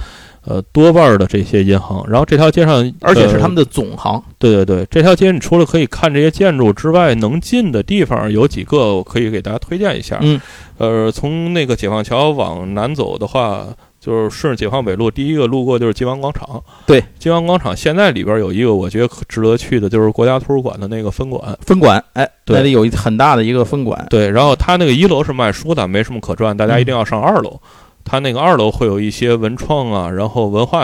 [0.46, 2.04] 呃，多半儿的这些银行。
[2.10, 4.22] 然后这条街上，而且是他们的总行。
[4.40, 10.18] 对对对，这条街你除了可以看这些建筑之外，能进的地方有几个，我可以给大家推荐一下。
[10.22, 10.42] 嗯，
[10.78, 13.68] 呃，从那个解放桥往南走的话，
[14.00, 16.60] 就是顺着解放北路，第一个路过就是金湾广场。
[16.88, 21.56] 对，金湾广场现在里边有一个我觉得可值得去的，就是国家图书馆的那个分馆。
[21.62, 24.08] 分馆，哎，对那里有一很大的一个分馆。
[24.10, 27.60] 对，然后它那个一楼是卖书的，没什么可转，大家一定要上二楼。
[28.04, 30.84] 它那个二楼会有一些文创啊，然后文化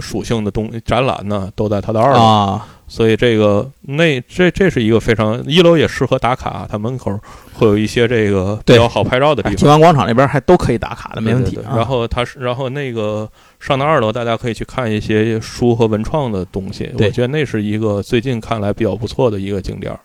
[0.00, 2.20] 属性的东展览呢，都在它的二楼。
[2.20, 7.18] 啊，所以这个那这这是一个非常一楼也适合打卡，它门口
[7.54, 9.56] 会有一些这个比较好拍照的地方。
[9.56, 11.76] 金湾广场那边还都可以打卡的，没问题对对对啊。
[11.76, 13.28] 然后它是，然后那个
[13.60, 16.90] 上到二楼，大家可以去看一些书和文创的东西。
[16.98, 20.00] 我觉得那是一个最近看来比较不错的一个景点儿。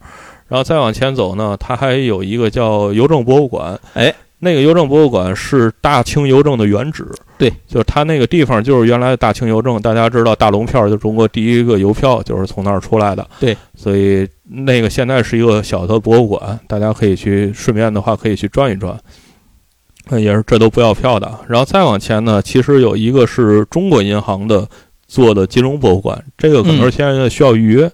[0.48, 3.80] 然后再往前走呢，它还有一个叫邮政博物馆。
[3.94, 7.08] 哎，那个邮政博物馆是大清邮政的原址。
[7.38, 9.80] 对，就是它那个地方就是原来的大清邮政。
[9.82, 13.28] 大家知道大龙票就是中国第一个邮票，就是从那儿出来的。
[13.40, 19.00] 对，所以那个现在是一个小的博物馆，大家可以去顺便的话可以去转一转。
[20.10, 21.32] 呃，也是这都不要票的。
[21.48, 24.68] 然后再往前呢，其实有一个是中国银行的
[25.08, 27.92] 做的金融博物馆，这个可能是现在需要预约，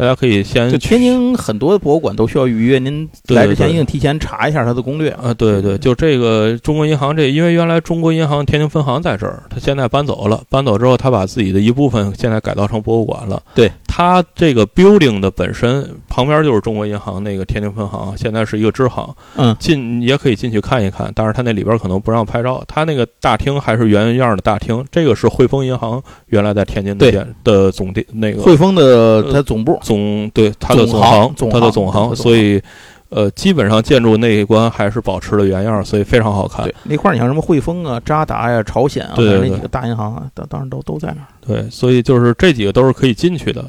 [0.00, 5.10] 大家可以先就天津很多博物馆都需要预约，您来之前一定提前查一下它的攻略。
[5.10, 13.42] 啊，对对，就这个中国银行这，因为原来中国银行天津分行在这儿，它现在搬走了，搬走之后，它把自己的一部分现在改造成博物馆了。
[13.54, 31.00] 对，它这个 building 的本身旁边就是中国银行那个天津分行，现在是一个支行，嗯，进也可以进去看一看，但是它那里边可能不让拍照，它那个大厅还是原样的大厅，这个是汇丰银行原来在天津的店的总店那个汇丰的它总部，总对它的总
[31.36, 32.62] 总行，它的总行所以
[33.08, 36.74] 呃，基本上建筑内一关还是保持了原样，所以非常好看对。
[36.84, 41.26] 那块儿，你像什么汇丰啊、渣打呀、朝鲜啊，那几个大银行啊，当当然都都在那儿。
[41.44, 43.64] 对，所以就是这几个都是可以进去的。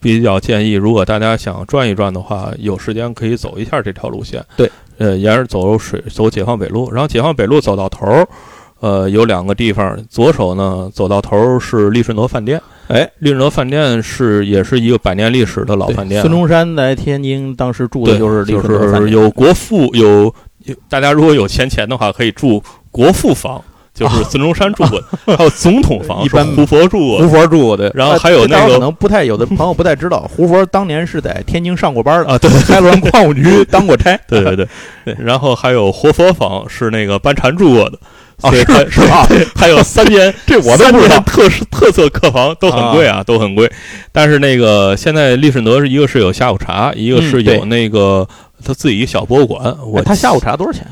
[0.00, 4.42] 比较建议，如果大家想转一转的话，有时间可以走一下这条路线。
[4.56, 8.26] 对，呃，沿着走水走解放北路，然后解放北路走到头儿，
[8.80, 12.58] 呃，有两个地方，左手呢走到头儿是利顺德饭店。
[12.88, 16.20] 哎，利润德饭店是也是一个百年历史的老饭店。
[16.20, 20.34] 孙中山来天津当时住的，就是利就是有国富有，
[20.88, 23.62] 大家如果有闲钱的话，可以住国富房，
[23.94, 34.18] 就是孙中山住过的，还有总统房，一般胡佛住过的胡佛住过的，然后呃还有那个可能不太有的朋友不太知道，胡佛当年是在天津上过班的，啊，对开滦矿务局当过差。
[34.26, 34.66] 对对对
[35.06, 37.98] 对，然后还有活佛房是那个班禅住过的，
[38.42, 39.28] 啊是所以它是吧？
[39.54, 43.70] 还有三间 这我都三不知道间特特色客房都很贵啊，都很贵。
[44.10, 48.26] 但是那个现在利顺德是一个是有下午茶，一个是有那个
[48.64, 50.84] 他自己一小博物馆，我哎他下午茶多少钱？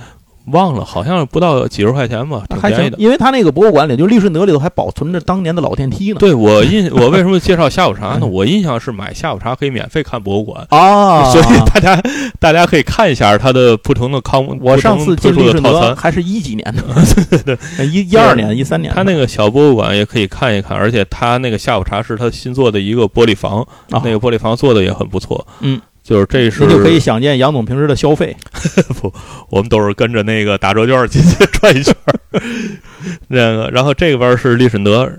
[0.47, 2.99] 忘了，好像不到几十块钱吧，挺便宜的，。
[2.99, 6.17] 因为他那个博物馆里，就利顺德里头还保存着当年的老电梯呢。
[6.19, 8.27] 对我印， 我为什么介绍下午茶呢？
[8.27, 12.03] 我印象是买下午茶可以免费看博物馆，啊， 所以大家
[12.41, 14.45] 大家可以看一下它的不同的康。
[14.61, 16.83] 我上次进利顺德还是一几年的，
[17.45, 18.97] 对对一一二年、一三年的。
[18.97, 25.47] 它那个小博物馆也可以看一看，而且他那个下午茶是他新做的一个玻璃房，啊那个玻璃房做的也很不错。
[25.61, 28.37] 嗯，就是这是您就可以想见杨总平时的消费。
[29.01, 29.13] 不
[29.51, 32.43] 我们都是跟着那个打折券进去 转一圈儿。
[33.29, 35.11] 那个，然后这边是利顺德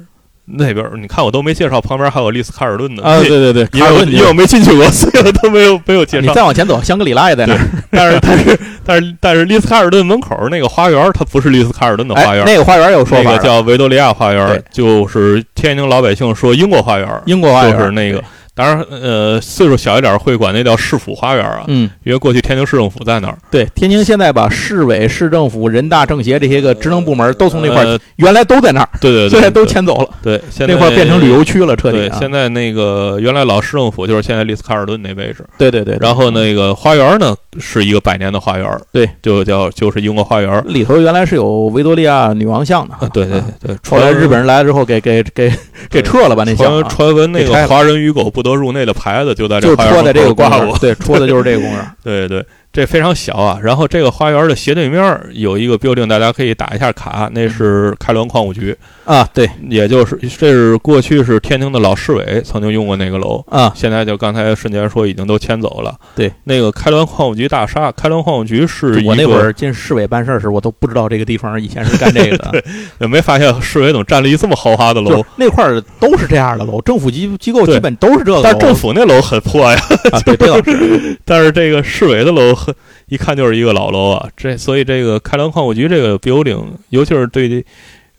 [0.46, 3.04] 那边，你看我都没介绍，旁边还有丽斯卡尔顿呢。
[3.04, 6.34] 啊，对对对，卡尔顿因为我没进去过， 所以我都没有没有介绍你绍。
[6.34, 7.60] 再往前走，香格里拉也在那儿。
[7.90, 17.08] 但是但是但是但是丽斯卡尔顿门口那个花园，它不是丽斯卡尔顿的花哎，园，那个花园有说那个法，叫维多利亚花对园，就是天津老百姓说英国花园。
[17.26, 23.38] 英国花园，就是那个对，当然，呃，岁数小一点会管那叫市府花园啊，嗯，因为过去天津市政府在那儿。
[23.50, 32.10] 对，天津现在把市委、市政府、人大政协这些个职能部门都从那块儿，呃原来都在那儿，对对对，现在都迁走了，对，现在那块儿变成旅游区了，彻底。
[32.20, 40.64] 现在那个原来老市政府就是现在丽思卡尔顿那位置，对对对，然后那个花园呢是一个百年的花园，对，就叫就是英国花园。
[40.68, 45.52] 里头原来是有维多利亚女王像的，啊，对对啊对，后来日本人来了之后给给给
[45.90, 51.92] 给撤了吧那像传啊，传闻那个华人与狗不得入内的牌子就在这花园戳在这个挂过，，公园对，戳的就是这个公园。
[52.04, 53.58] 对对，这非常小啊。
[53.62, 63.42] 然后这个花园的斜对面有一个 building，大家可以打一下卡，那是开滦矿务局，啊，对也就是这是过去是天津的老市委曾经用过那个楼。
[63.48, 65.96] 啊，现在就刚才瞬间说已经都迁走了。
[66.16, 72.64] 对，那个开滦矿务局大厦，开滦矿务局是我那会儿进市委办事儿时，我都不知道这个地方以前是干这个的，
[73.00, 75.24] 也没发现市委怎么占了一这么豪华的楼。
[75.36, 78.42] 那块儿都是这样的楼，政府机机构基本都是这个楼。
[78.42, 79.78] 但政府那楼很破呀，
[80.12, 81.20] 啊，对，这倒是。
[81.24, 82.74] 但是这个市委的楼很
[83.08, 84.30] 一看就是一个老楼啊。
[84.38, 87.66] 这所以这个开滦矿务局这个 building，尤其是对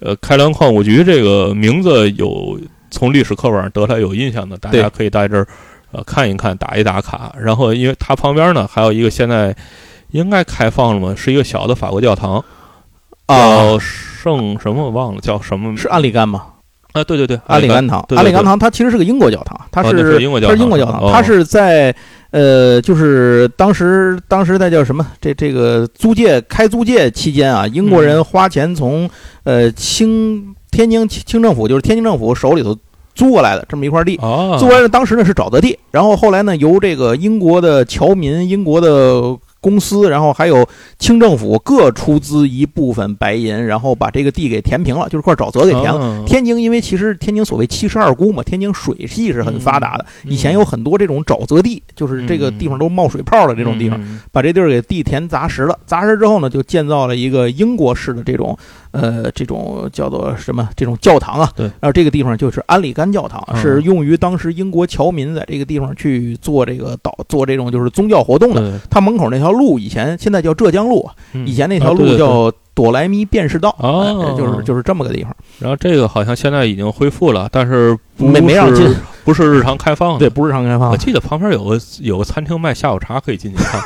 [0.00, 5.46] 呃开滦矿务局这个名字有从历史课本上得来有印象的，大家可以在这儿
[5.92, 7.34] 呃看一看，打一打卡。
[7.40, 9.56] 然后因为它旁边呢还有一个现在
[10.10, 11.14] 应该开放了吗？
[11.16, 12.44] 是一个小的法国教堂，
[13.26, 15.76] 啊叫，圣什么忘了叫什么？
[15.76, 16.46] 是安里干吗？
[16.94, 21.92] 啊，对对对，阿里甘堂，阿里甘堂它其实是个英国教堂，它是英国教它是英国堂哦教堂，它是在
[22.30, 25.04] 呃，就是当时当时在叫什么？
[25.20, 29.10] 这这个租界开租界期间啊，英国人嗯花钱从
[29.42, 32.76] 呃清天津清政府，就是天津政府手里头
[33.12, 34.16] 租过来的这么一块地。
[34.22, 46.22] 哦，租过来的当时呢是沼泽地，然后后来呢由这个英国的侨民、英国的公司，然后还有清政府各出资一部分白银，然后把这个地给填平了，就是块沼泽给填了。
[46.26, 50.30] 天津因为其实天津所谓七十二沽嘛，天津水系是很发达的，嗯。
[50.30, 54.20] 以前有很多这种沼泽地，就是这个地方都冒水泡的这种地方，嗯。
[54.30, 58.58] 把这地儿给地填砸实了，砸实之后呢，就建造了一个英国式的这种
[58.94, 68.60] 呃这种叫做什么这种教堂啊，对然后这个地方就是安里甘教堂，嗯是用于当时英国侨民在这个地方去做这个导做这种就是宗教活动的。
[68.60, 75.34] 对它门口那条路以前现在叫浙江路，嗯以前那条路叫朵莱咪便士道，哦哎就是就是这么个地方。
[75.60, 78.94] 然后这个好像现在已经恢复了，但是不没没让是进，
[79.24, 80.18] 不是日常开放的。
[80.18, 80.96] 对，不是常开放我。
[80.96, 83.80] 记得旁边有个有个餐厅卖下午茶，可以进去看。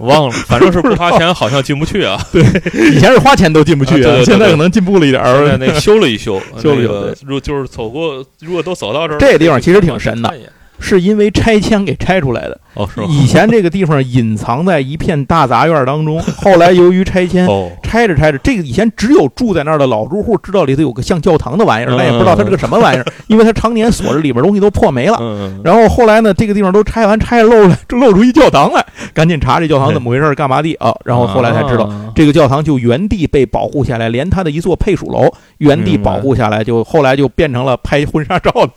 [0.00, 2.20] 我 忘了，反正是不花钱，好像进不去啊。
[2.32, 2.42] 对
[2.90, 5.34] 以前是花钱都进不去啊对对对现在可能进步了一点儿。
[5.36, 10.50] 现在那个修了一修， 修了一修那个如就是走过，如果都走到这儿，这地方其实挺神的看一眼。
[10.84, 12.60] 是因为拆迁给拆出来的。
[12.74, 13.06] 哦，是吗？
[13.10, 17.46] 以前这个地方隐藏在一片大杂院当中，后来由于拆迁。
[17.46, 25.18] 哦，拆着拆着，这个以前只有住在那儿的老住户知道里头有个像教堂的玩意儿，嗯但也不知道它是个什么玩意儿，因为它常年锁着，里边东西都破没了。
[25.20, 30.94] 嗯，然后后来呢，这个地方都拆完，拆着露了，就露出一教堂来，赶紧查这教堂怎么回事，干嘛的啊？
[31.04, 38.50] 然后后来才知道，啊这个教堂就原地被保护下来，连它的一座配属楼原地保护下来，就后来就变成了拍婚纱照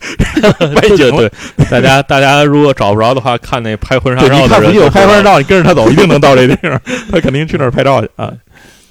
[0.59, 1.31] 对对，
[1.69, 6.81] 大家大家如果找不着的话，看那拍婚纱，照的人你有拍婚纱照，你跟着他走， 一定能到这地方。
[7.11, 8.33] 他肯定去那儿拍照去啊。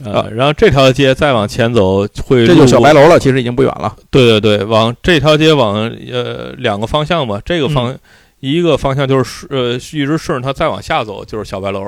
[0.05, 2.93] 啊，然后这条街再往前走会，这就是小白。
[2.93, 3.95] 楼了，其实已经不远了。
[4.11, 5.75] 对对对，往这条街往
[6.13, 7.99] 呃两个方向吧，这个嗯方、
[8.41, 11.85] 一个方向就是顺呃一直顺着它再往下走就是小白楼。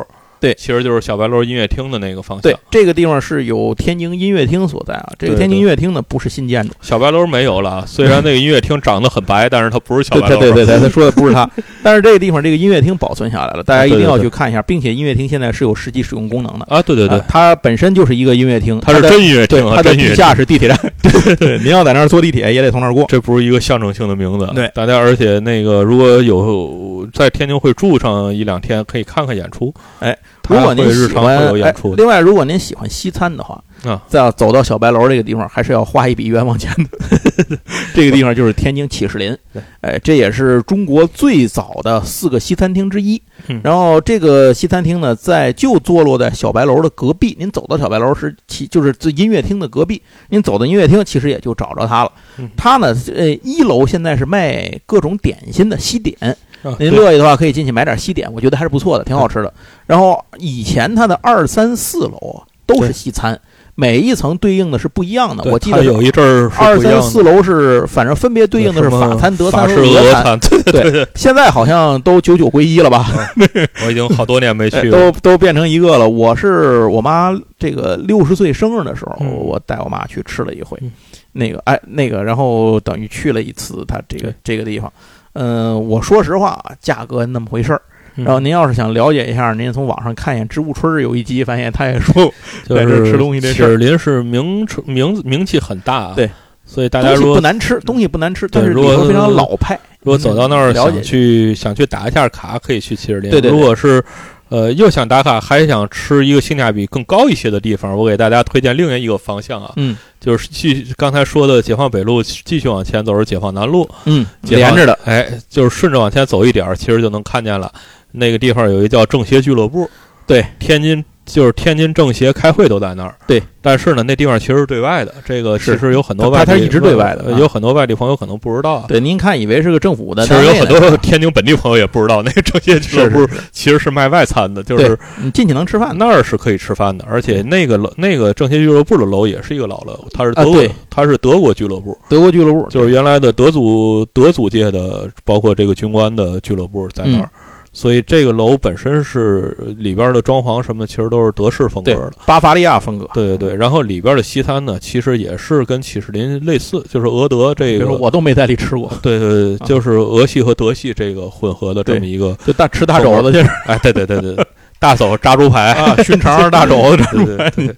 [0.46, 2.42] 对其实就是小白楼音乐厅的那个方向。
[2.42, 5.12] 对，这个地方是有天津音乐厅所在啊。
[5.18, 6.74] 这个天津音乐厅呢，不是新建筑。
[6.80, 10.38] 小白楼没有了，虽然那个音乐厅长得很白，但是它不是小对白楼。
[10.40, 11.48] 对对对，他说的不是他，
[11.82, 16.66] 但是这个地方这个音乐厅保存下来了，大家一定要去看一下，并且音乐厅现在是有实际使用功能的。
[16.68, 20.10] 啊，对对对啊，它本身就是一个音乐厅，它是真音乐厅啊，它的真音乐厅。
[20.10, 20.78] 地下是地铁站。
[21.02, 23.04] 对对对，您要在那儿坐地铁也得从那儿过。
[23.08, 29.72] 这不是一个象征性的名字，对大家，而且那个如果有在天津会住上一两天，可以看看演出。
[30.00, 37.56] 哎，它如果您喜欢哎另外如果您喜欢西餐的话，啊，再要走到小白楼这个地方，还是要花一笔冤枉钱的。
[37.94, 43.60] 这个地方就是天津启士林 对，哎，这也是中国最早的四个西餐厅之一嗯。
[43.62, 47.36] 然后这个西餐厅呢，在就坐落在小白楼的隔壁。
[47.38, 52.48] 您走到小白楼是其就是这音乐厅的隔壁，您走到音乐厅，其实也就找着它了嗯。
[52.56, 56.34] 它呢，呃，一楼现在是卖各种点心的西点，啊
[56.78, 59.52] 您乐意的话可以进去买点西点，我觉得还是不错的，挺好吃的。
[59.86, 63.38] 然后以前它的二三四楼都是西餐，
[63.76, 65.44] 每一层对应的是不一样的。
[65.52, 70.38] 我记得有一阵儿二三四楼是反正分别对应的是法餐、德餐、和俄餐。
[70.40, 73.06] 对对对，现在好像都九九归一了吧？
[73.86, 75.12] 我已经好多年没哎去都了。
[75.12, 76.08] 都 都变成一个了。
[76.08, 80.90] 我是我妈这个六十岁生日的时候，嗯我带我妈去吃了一回嗯，
[81.30, 84.92] 那个哎那个，然后等于去了一次它这个这个地方。
[85.36, 87.82] 嗯，我说实话啊，价格那么回事儿。
[88.18, 92.32] 嗯然后您要是想了解一下，您从网上看一眼植物春儿有一集，发现他也说
[92.66, 96.30] 在这就是吃东西这事儿林是名名名气很大，啊对，
[96.64, 99.78] 所以大家东西不难吃，东西不难吃，但是里头非常老派。
[100.00, 103.30] 如果走到那儿想去想去打一下卡，可以去七十林。
[103.30, 104.02] 对对对如果是
[104.48, 109.96] 呃又想打卡，还想吃一个性价比更高一些的地方，我给大家推荐另外一个方向啊，嗯。
[110.18, 117.72] 就是继刚才说的解放北路，继续往前走是解放南路，嗯，连着的，哎，就是顺着往前走一点，其实就能看见了。
[118.10, 119.88] 那个地方有一个叫政协俱乐部，
[120.26, 123.14] 对，天津就是天津政协开会都在那儿。
[123.26, 128.84] 对，但是呢，那地方其实是对外的，这个其实有很多外地它它一直对外的有很多外地朋友可能不知道。
[128.88, 135.92] 对，您看以为是个政府的其实有很多天津本地朋友也不知道，那个政协 俱乐部其实是卖外餐的，就是你进去能吃饭。
[135.98, 147.24] 那儿是可以吃饭的，而且那个楼那个政协俱乐部的楼也是一个老楼，它是德国，啊它是德国俱乐部，德国俱乐部就是原来的德祖德祖界的，包括这个军官的俱乐部在那儿。
[147.24, 147.42] 嗯
[147.76, 152.12] 所以这个楼本身是里边的装潢什么，其实都是德式风格的。
[152.24, 153.06] 巴伐利亚风格。
[153.12, 164.46] 对对对，然后里边的西餐呢，其实也是跟起士林类似，就是俄德这个我都没在里吃过，对对对，啊就是俄系和德系这个混合的这么一个，就大吃大肘子去 哎，对对对对，对
[164.80, 167.76] 大手炸猪排，啊，熏肠大肘子，对对对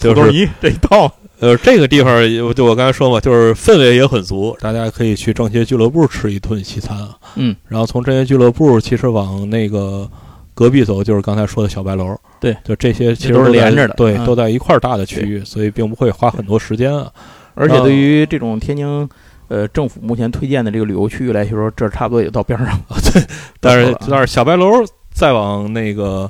[0.00, 1.08] 就是豆泥这一套。
[1.40, 2.14] 呃，这个地方
[2.46, 7.16] 我就我刚才说嘛，就是氛围也很足，大家可以去政协俱乐部吃一顿西餐啊。
[7.34, 10.08] 嗯，然后从政协俱乐部其实往那个
[10.54, 12.16] 隔壁走，就是刚才说的小白楼。
[12.40, 17.10] 对，就这些其实都是连着的对，嗯都在一块儿大的区域，所以并不会花很多时间啊。
[17.54, 19.08] 而且对于这种天津。
[19.48, 22.96] 呃，政府目前推荐的这个旅游区域来说，这差不多也到边上了。
[23.12, 23.22] 对，
[23.60, 24.84] 但是但是小白楼
[25.14, 26.28] 再往那个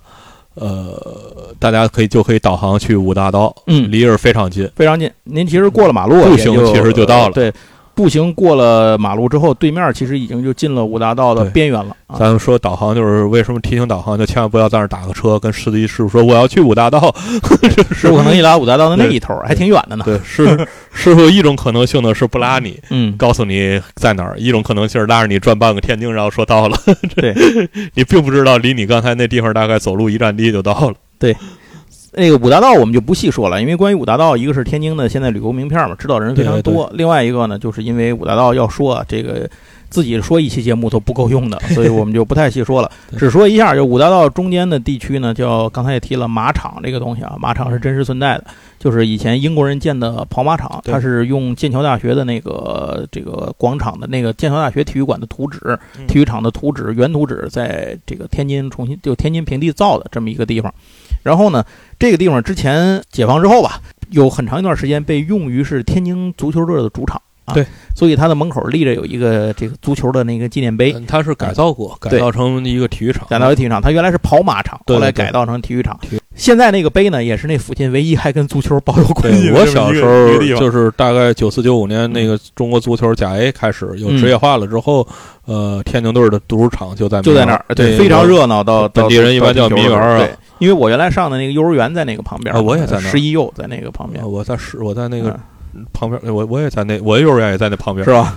[0.57, 4.69] 呃，大家可以就可以导航去五大道，嗯离这儿非常近。
[4.75, 5.11] 非常近。
[5.25, 7.53] 您其实过了马路，步行其实就到了对，
[7.97, 12.17] 步行过了马路之后，对面其实已经就进了五大道的边缘了啊。
[12.19, 17.15] 咱们说导航就是为什么提醒导航，就千万不要在那儿打个车，跟司机师傅说我要去五大道。
[17.97, 20.05] 师傅可能一拉五大道的那一头，还挺远的呢。
[20.05, 26.77] 对，是师傅一种可能性呢是不拉你，嗯，告诉你在哪儿；一种可能性是拉着你转半个天津，然后说到了。
[27.17, 27.35] 对，
[27.95, 30.95] 你并不知道离你刚才那地方大概走路一站地就到了。
[32.17, 39.47] 那个五大道我们就不细说了，因为关于五大道，一个是天津的现在旅游名片嘛，知道的人非常多；另外一个呢，就是因为五大道要说啊，这个
[39.91, 48.45] 自己说一期节目都不够用的， 所以我们就不太细说了，只说一下，就五大道中间的地区呢，叫刚才也提了马场这个东西啊，马场是真实存在的，
[48.79, 55.61] 就是以前英国人建的跑马场，它是用剑桥大学的那个这个广场的那个剑桥大学体育馆的图纸、
[55.99, 56.07] 嗯。
[56.07, 60.73] 体育场的图纸、原图纸，在这个天津重新就天津平地造的这么一个地方。
[61.23, 61.65] 然后呢，
[61.99, 63.81] 这个地方之前解放之后吧，
[64.11, 67.55] 有很长一段时间被用于是天津足球队的主场啊。
[67.55, 73.27] 对，所以它的门口立着有一个这个足球的那个纪念碑，嗯它是改造过，改造成一个体育场。
[73.31, 73.81] 改造为体育场。
[73.81, 76.21] 它原来是跑马场，后来改造成体育场体育。
[76.35, 85.09] 现在那个碑呢，也是那附近唯一还跟足球保有关系我小时候就是大概九四九五年那个中国足球甲 A 开始有职业化了之后，
[85.47, 88.63] 呃，天津队的足球场就在就在那儿，对，非常热闹。
[88.63, 95.41] 到本地人一般叫迷迷园啊对，因为我原来上的那个幼儿园在那个旁边啊我也在那十一幼在那个旁边呃，我在十我在那个嗯
[95.93, 98.13] 旁边，我我也在那，我幼儿园也在那旁边是。
[98.13, 98.35] 吧？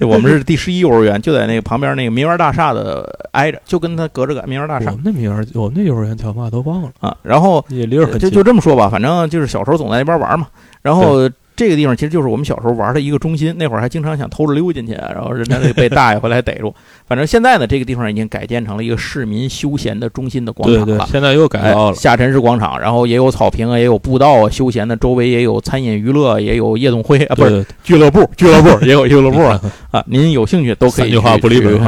[0.00, 7.16] 我们是第十一幼儿园，就在那个旁边那个民园大厦的挨着，就跟他隔着个民园大厦我们那民园，我们那幼儿园叫嘛都忘了，啊。
[7.22, 8.30] 然后也离着很就近。
[8.30, 10.46] 就这么说吧，反正就是小时候总在那边玩嘛。
[10.82, 11.28] 然后
[11.62, 16.74] 这个地方其实就是我们小时候玩的一个中心，那会儿还经常想偷着溜进去，然后人家就被大爷回来逮住。
[17.06, 21.08] 反正现在呢，这个地方已经改建成了一个市民休闲的中心的广对对场了，。
[21.12, 21.92] 现在又改造了。
[21.92, 29.60] 哎下沉式广场，然后也有草坪啊，也有步道啊，休闲的，周围也有餐饮娱乐，也有夜总会啊，不是，俱乐部， 俱乐部也有俱乐部啊
[29.92, 30.02] 啊！
[30.08, 31.78] 您有兴趣都可以三句话不离本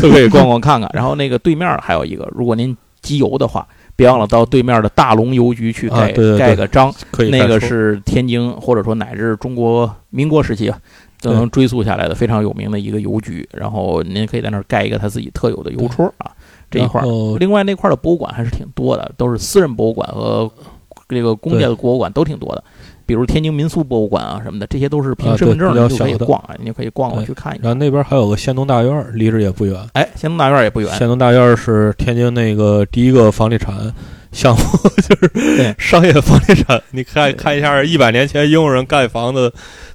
[0.00, 0.88] 都可以逛逛看看。
[0.94, 3.66] 然后那个对面还有一个，如果您集邮的话，
[3.96, 10.78] 别忘了到对面的大龙邮局去盖盖个章，可以那个是天津或者说乃至中国民国时期啊。
[11.20, 16.30] 都能追溯下来的非常有名的一个邮局，然后您可以在那儿盖一个他自己特有的邮戳啊，
[16.70, 20.50] 这一块儿另外那块儿的博物馆还是挺多的，都是私人博物馆和
[21.08, 22.62] 这个公家的博物馆都挺多的，
[23.06, 27.64] 比如天津民俗博物馆啊什么的，这些都是凭啊身份证就可以逛啊，你就可以逛过去看一看。
[27.64, 29.76] 然后那边还有个仙东大院儿，离着也不远。
[29.92, 33.74] 哎，仙东大院也不远，仙东大院儿是天津那个第一个房地产
[34.32, 34.62] 项目，
[35.06, 36.82] 就是对商业房地产。
[36.90, 39.52] 你看看一下一百年前英国人盖房子，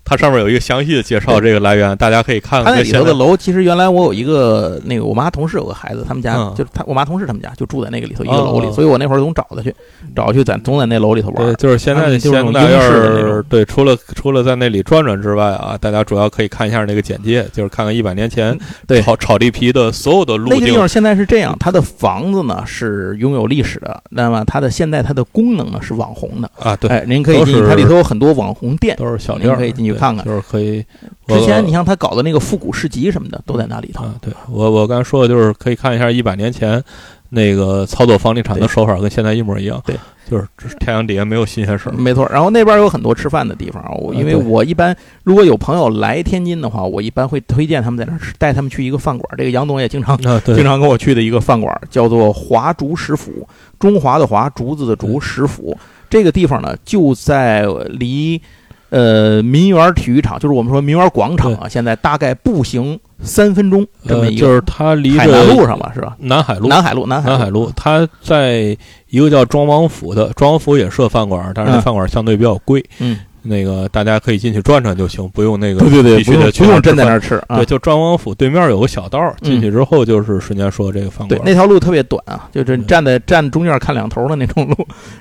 [0.10, 2.74] 它上面有一个详细的介绍这个来源，大家可以看看。
[2.74, 9.72] 它那里头的楼，其实原来我有一个那个我妈同事有个孩子，他们家、嗯就是他我妈同事他们家就住在那个里头一个楼里，哦所以我那会儿总找他去，
[10.16, 11.54] 找去在总在那楼里头玩对，。
[11.56, 18.58] 就是现在的种英式那对，除了除了在那里转转之外啊，大家主要可以看一下那个简介，就是看看一百年前
[19.04, 26.50] 炒炒地皮的所有的路径那个地方现在是这样，它的房子呢是拥有历史的，那么它的现在它的功能呢是网红的。
[26.60, 28.96] 啊，对，哎，您可以进去，它里头有很多网红店。
[28.98, 30.84] 都是小店，您可以进去对看看就是可以。
[31.28, 34.06] 之前你像他搞的那个复古市集什么的，都在那里头。
[34.06, 36.84] 啊，对我我刚才说的就是可以看一下一百年前
[37.30, 39.96] 那个操作房地产的手法跟现在一模一样，对，
[40.28, 41.92] 就是太阳底下没有新鲜事儿。
[41.96, 49.32] 没错，然后那边有很多吃饭的地方，我因为我一般如果有朋友来天津的话，我一般会推荐他们在那儿吃，带他们去一个饭馆。
[49.38, 53.48] 这个杨总也经常啊，经，常跟我去的一个饭馆，叫做华竹食府，
[53.78, 55.78] 中华的华，竹子的竹，食府。
[56.10, 58.42] 这个地方呢，就在离
[58.90, 66.16] 呃民园体育场，就是我们说民园广场啊，现在大概步行三分钟这么呃，一个，就是它离海南路上吧，是吧？
[66.20, 68.78] 南海路，南海路，南海南海路，它在
[69.10, 71.82] 一个叫庄王府的，庄王府也设饭馆，但是那嗯。
[71.82, 72.84] 饭馆相对比较贵。
[73.00, 73.20] 嗯，
[73.50, 77.66] 那个大家可以进去转转就行，不用那个对对对，必须不用得去那儿不用真在那儿吃啊对，。
[77.66, 81.50] 就庄王府对面有个小道儿，进嗯去之后就是瞬间说这个饭对馆，。
[81.50, 84.76] 那条路特别短啊，就是站在站中间看两头的那种路。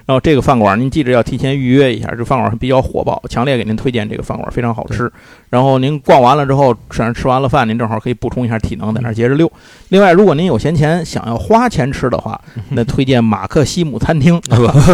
[0.05, 5.11] 然后这个饭馆您记着要提前预约一下，这饭馆比较火爆，强烈给您推荐这个饭馆，非常好吃。
[5.51, 9.51] 然后您逛完了之后，吃吃完了饭，您正好可以补充一下体能，在那儿接着溜。
[9.89, 12.41] 另外，如果您有闲钱，想要花钱吃的话，
[12.71, 14.41] 那推荐马克西姆餐厅。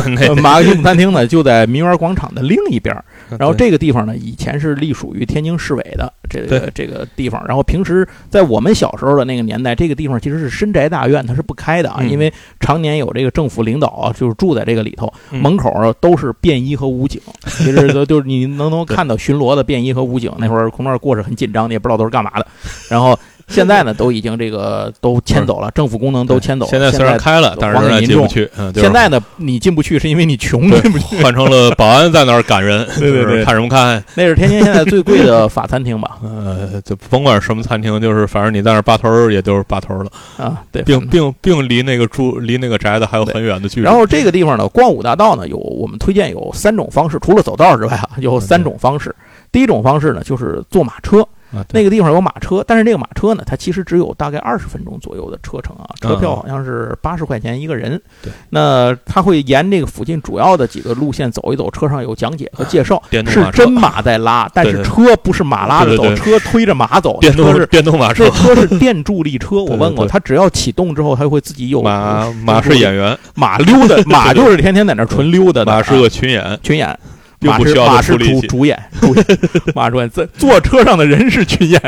[0.42, 2.94] 马克西姆餐厅呢，就在民园广场的另一边。
[3.38, 7.44] 然后这个地方呢，以前是隶属于天津市委的这个这个地方。
[7.46, 20.30] 然后平时在我们小时候的那个年代，这个地方其实是深宅大院，它是不开的啊，嗯因为常年有这个政府领导啊，就是住在这个里头，嗯门口都是便衣和武警，其实都 就是你能能看到巡逻的便衣和武警。
[20.44, 22.46] 那会儿空那儿过是很紧张你，也不知道都是干嘛的。
[22.90, 23.18] 然后
[23.48, 26.70] 现在呢，都已经这个 都迁走了，政府功能都迁走了。
[26.70, 28.80] 现在虽然开了，但是还给民众仍然进不去。
[28.80, 31.22] 现在呢，你进不去是因为你穷，进不去。
[31.22, 34.02] 换成了保安在那儿赶人，对对对看什么看？
[34.14, 36.18] 那是天津现在最贵的法餐厅吧？
[36.24, 43.84] 呃，就甭管什么餐厅，就是反正你在那儿扒头儿，也就是扒头儿了，啊，对，并并并离那个住离那个宅子还有很远的距离。
[43.86, 49.14] 然后这个地方呢，逛五大道呢，有我们推荐有三种方式，除了走道之外啊，有三种方式。
[49.54, 51.20] 第一种方式呢，就是坐马车，
[51.54, 58.02] 啊，那个地方有马车，但是这个马车呢，它其实只有大概二十分钟左右的车程啊，车票好像是八十块钱一个人。
[58.20, 63.62] 对，那他会沿这个附近主要的几个路线走一走，车上有讲解和介绍，是电动马车。
[63.62, 67.66] 真马在拉，但是车不是马拉着走，对对车推着马走，电动。
[67.66, 68.24] 电动马车。
[68.24, 70.08] 这，车是电助力车， 我问过，对。
[70.10, 76.98] 它只要启动之后，它会自己有马马是是演员，马溜达， 马就是天天在那纯溜达的，马是个群演，群演，
[77.44, 78.46] 并不需要马是他出力气。
[78.46, 79.26] 主主演，主演，
[79.76, 81.80] 马主演在坐车上的人是群演，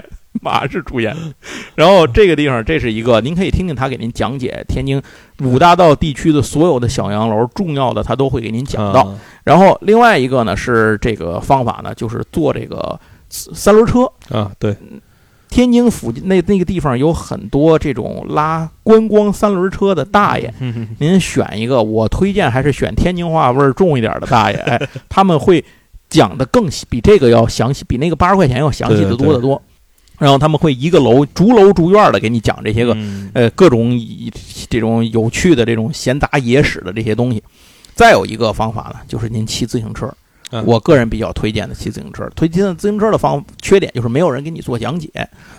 [0.43, 1.17] 马是主演。
[1.75, 5.01] 然后这个地方，这是一个，您可以听听他给您讲解天津
[5.41, 9.01] 五大道地区的所有的小洋楼，重要的他都会给您讲到。
[9.01, 12.99] 啊然后另外一个呢是这个方法呢，就是坐这个
[13.31, 14.11] 三轮车。
[14.29, 14.77] 啊，对，
[15.57, 24.79] 天津附近那那个地方有很多这种拉观光三轮车的大爷，嗯您选一个，我推荐还是选天津话味儿重一点的大爷，哎，
[25.09, 25.65] 他们会
[26.11, 29.63] 讲的更细，比这个要详细，比那个八十块钱要详细的多得多。
[30.19, 34.31] 然后他们会一个楼逐楼逐院的给你讲这些个嗯呃各种以
[34.69, 37.43] 这种有趣的这种闲杂野史的这些东西。
[37.95, 40.13] 再有一个方法呢，就是您骑自行车。
[40.53, 45.11] 嗯我个人比较推荐的骑自行车，推荐自行车的方缺点就是没有人给你做讲解，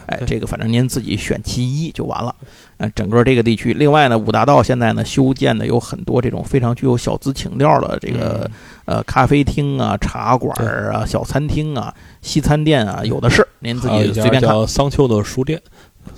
[0.06, 2.34] 哎，这个反正您自己选其一就完了。
[2.78, 8.50] 呃，整个这个地区，另外呢，五大道现在呢修建的有很多这种非常具有小资情调的这个、
[8.86, 14.44] 呃咖啡厅啊、茶馆儿啊、小餐厅啊、西餐店啊，有的是，您自己随便看。
[14.44, 15.60] 叫桑丘的书店，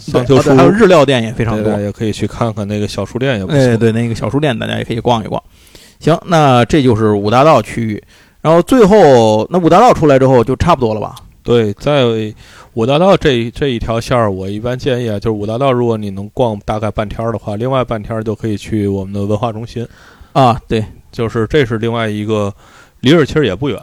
[0.06, 1.78] 对桑丘书哦对还有日料店也非常多大。
[1.78, 3.78] 家也可以去看看那个小书店，也不哎，错。
[3.78, 5.42] 对，那个小书店大家也可以逛一逛。
[6.00, 8.04] 行，那这就是五大道区域。
[8.42, 11.16] 然后最后，那五大道出来之后就差不多了吧？
[11.44, 12.06] 对，在
[12.74, 19.86] 五大道这这一条线儿，我一般建议啊，就是五大道，如果你能逛大概半天儿的话，另外半天儿就可以去我们的文化中心，
[20.34, 22.54] 啊，对，就是这是另外一个，
[23.02, 23.82] 离这儿其实也不远，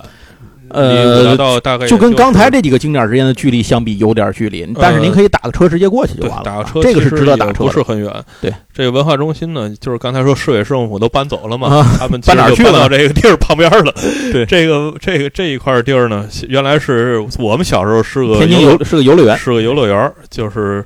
[0.70, 6.44] 呃，道大概就跟刚才这几个景点之间的距离相比，有点距离，但是您可以打个车直接过去就对完了啊。
[6.44, 7.64] 打个车，这个是值得打车的。
[7.66, 8.12] 不是很远。
[8.40, 13.92] 对，这个文化中心呢，就是刚才说市委市政府都搬走了嘛，啊他们 搬哪儿去了这个地儿旁边了。
[14.32, 20.84] 对这个这个这一块地儿呢，原来是我们小时候是个天津游是个游乐园，是个游乐园，就是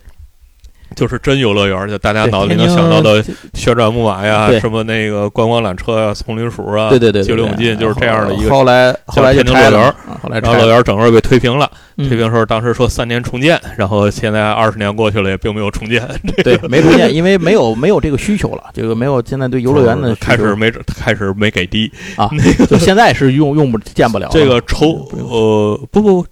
[0.96, 3.22] 就是真游乐园，就大家脑子里能想到的
[3.54, 8.50] 旋转木马呀，什么那个观光缆车呀、丛林鼠啊，对对对，激流勇进，就是这样的一个。
[8.50, 10.66] 后来后来就天津拆了乐园啊，后来然后乐。
[10.68, 16.06] 园整个被推平了，嗯推平时候当时说三年重建，然后现在二十年过去了，也并没有重建。
[16.44, 22.30] 对，没重建，因为没有没有这个需求了，这个没有现在对游乐园的开始没开始没给低，啊，
[22.68, 26.26] 就现在是用用不建不了了这个筹呃不不，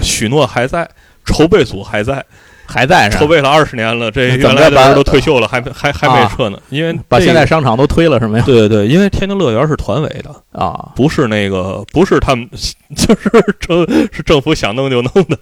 [0.00, 0.88] 许诺还在，
[1.24, 2.24] 筹备组还在，
[2.66, 3.20] 还在是吧？
[3.20, 8.44] 筹备了二十年了，这原来的人都退休了，还没还还没啊撤呢，因为把现在商场都推了是没有？
[8.44, 12.48] 对对对，因为天津乐园是团委的，啊，不是那个不是他们，
[12.96, 15.38] 就是政是政府想弄就弄的。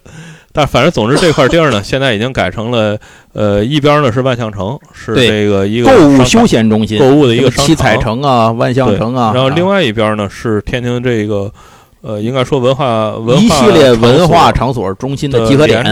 [0.54, 2.98] 但反正总之这块地儿呢，现在已经改成了，
[3.32, 11.50] 呃，一边呢是万象城，是这个一个购物休闲中心，购物的一个七彩城啊、万象城啊，然后另外外一边呢是天津这个，
[12.02, 15.82] 呃，应该说文化文化一系列文化场场所中心的集合点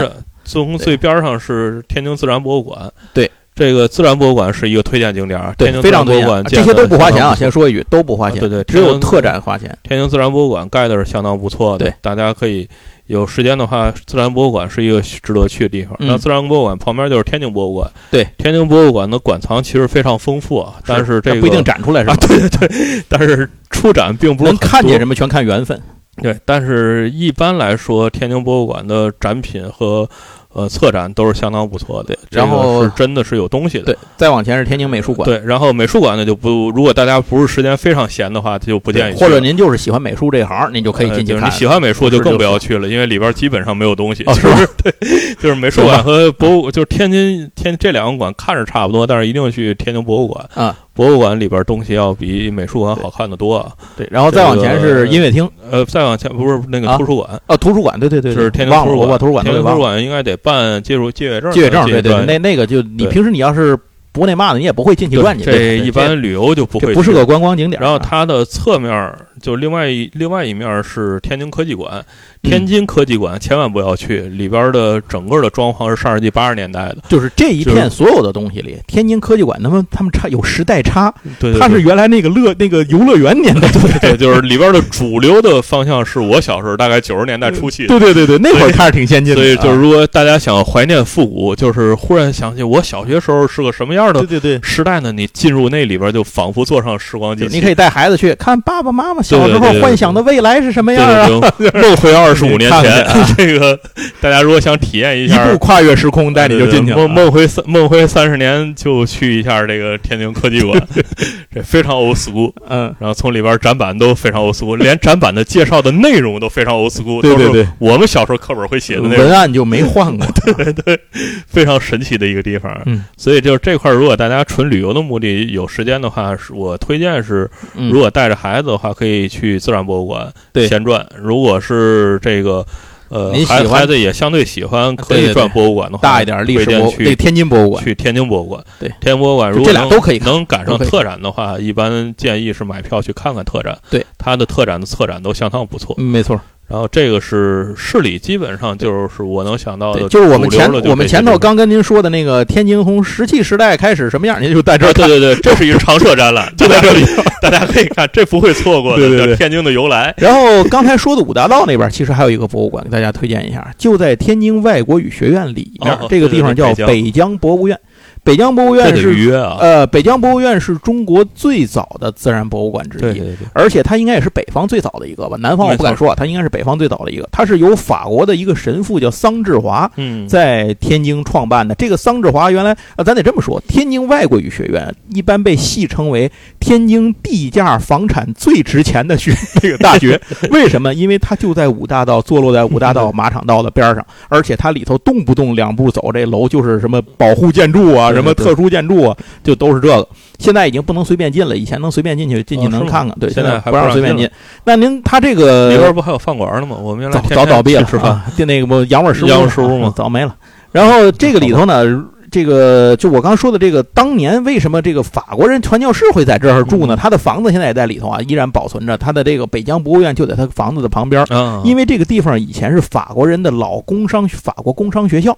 [0.59, 3.31] 连，着从最边上是天津自然博物馆，对。
[3.53, 6.27] 这个自然博物馆是一个推荐景点儿，对天，津非自然博物常推荐。
[6.27, 9.77] 馆这些都不花钱啊，先说一句，都不花钱，对对只有特展花钱。
[9.83, 12.67] 天津自然博物馆盖的是相当不错的，对，大家可以
[13.07, 15.95] 有时间的话，自然博物馆是一个值得去的地方。
[15.99, 22.17] 嗯那自然博物馆旁边就是天津博物馆，对，天津博物馆的馆藏其实非常丰富啊，但是这个不一定展出来是吧啊，？
[22.27, 25.79] 对对对，但是出展并不是能看见什么全看缘分。
[26.23, 30.09] 对，但是一般来说，天津博物馆的展品和
[30.53, 32.17] 呃策展都是相当不错的。
[32.31, 33.85] 然后是真的是有东西的。
[33.85, 35.25] 对，再往前是天津美术馆。
[35.25, 39.19] 对，然后美术馆呢就不，如果大家不是时间非常闲的话，就不建议。
[39.19, 41.35] 或者您就是喜欢美术这一行，您就可以进去看。
[41.35, 44.23] 呃就是你喜欢美术就更不要去了，因为里边基本上没有东西。
[44.25, 44.95] 哦是哦吧对，
[45.41, 50.77] 就是美术馆和博物，就是天津天这两个馆看着差不多，但是一定去天津博物馆啊。
[50.93, 53.73] 博物馆里边东西要比美术馆好看的多啊。
[53.97, 59.19] 对，然后再往前是音乐厅，呃，再往前不是那个啊图书馆，啊，图书馆，对对对，是天津，图书馆。
[59.19, 59.79] 图书馆天津图书。
[59.79, 63.79] 馆应该得办借入借阅证，借阅证，对对，那那个就你平时你要是
[64.13, 65.45] 不那嘛的，你也不会进去转去。
[65.45, 67.81] 对这一般旅游就不会不是个观光景点。
[67.81, 72.05] 然后它的侧面儿就另外一另外一面是天津科技馆，嗯
[72.43, 83.69] 天津科技馆千万不要去，里边的整个的装潢是上世纪八十年代的，就是这一片所有的东西里，天津科技馆他们他们差有时代差，对对它是原来那个乐那个游乐园年代
[84.01, 84.11] 对。
[84.11, 87.87] 对，就是里边的主流的方向是我小时候大概九十年代初期。
[87.87, 89.41] 对对对对，那会儿看着挺先进的。
[89.43, 94.61] 所以就是，啊如果大家想怀念复古，就是忽然想起我小学时候是个什么样的对对对。
[94.63, 95.13] 时代呢？
[95.13, 97.55] 你进入那里边，就仿佛坐上时光机器。
[97.55, 101.29] 你可以带孩子去看爸爸妈妈小时候幻想的未来是什么样啊！
[101.75, 103.07] 梦回二十五年前，
[103.37, 103.79] 这个
[104.21, 106.97] 大家如果想体验一下一下步跨越时空，带你就进去了。
[106.97, 110.81] 梦梦回三梦回三十年，就去一下这个天津科技馆，
[111.55, 112.53] 这非常 old school。
[112.69, 120.27] 嗯，然后从里边展板都非常 old school，连展板的介绍的内容都非常 old school，对对对我们小时候课本会写的文，案就没换过。
[120.45, 120.99] 对对
[121.47, 122.71] 非常神奇的一个地方。
[122.87, 131.07] 嗯，所以就是这块，如果大家纯旅游的目的有时间的话，是我推荐是，嗯如果带着孩子的话，可以去自然博物馆对闲转。
[131.17, 132.65] 如果是这个。
[133.13, 138.65] 呃您，孩孩子也相对喜欢，可以转博物馆的话，大一点历史博去天津博物馆，去天津博物馆。
[138.79, 143.77] 对天津博物馆，就这俩如果能都可以能赶上特展的话，一般建议是买票去看看特展。
[143.91, 145.93] 对，它的特展的策展都相当不错。
[145.99, 146.41] 嗯，没错。
[146.71, 155.07] 然后这个是市里基本上就是我能想到，的，就是我们前我们前头刚跟您说的那个天津从石器时代开始什么样，您就在这儿啊，对。
[155.09, 157.05] 对对， 这是一个常设展览，就在这里，
[157.43, 160.15] 大家可以看，这不会错过的， 对对天津的由来。
[160.17, 167.77] 然后刚才说的五大道那边，其实还有一个博物馆，给大家推荐一下，就在天津外国语学院里面，哦这个地方叫北疆博物院。
[168.23, 173.01] 北疆博物院是约啊，呃，北疆博物院是中国最早的自然博物馆之一。
[173.01, 177.29] 对对对，而且它应该也是北方最早的一个吧，南方我不敢说啊，它应该是北方最早的一个。
[177.33, 181.75] 它是由法国的一个神父叫桑志华嗯，在天津创办的。
[181.75, 190.21] 这个桑志华原来啊，咱得这么说，天津外国语学院一般被戏称为天津地价房产最值钱的学这个大学。
[190.51, 190.93] 为什么？
[190.95, 200.07] 因为它就在五大道，坐落在五大道马场道的边上，而且它里头动不动两步走，这楼就是什么保护建筑啊，什么特殊建筑啊，就都是这个。
[200.39, 203.17] 现在已经不能随便进了，以前能随便进去，进去能看看。
[203.19, 204.29] 对，现在还不让随便进。
[204.65, 206.77] 那您他这个里边不还有饭馆呢吗？
[206.81, 210.35] 我们原来早倒闭了，去吃饭，那个不洋味师傅洋味嘛师傅嘛嗯早没了。
[210.73, 211.85] 然后这个里头呢，
[212.31, 216.95] 这个就我刚说的这个，当年为什么这个法国人传教士会在这儿住呢？
[216.95, 218.99] 嗯他的房子现在也在里头啊，依然保存着。
[218.99, 221.25] 他的这个北疆博物院就在他房子的旁边。
[221.31, 225.37] 啊，因为这个地方以前是法国人的老工商，法国工商学校。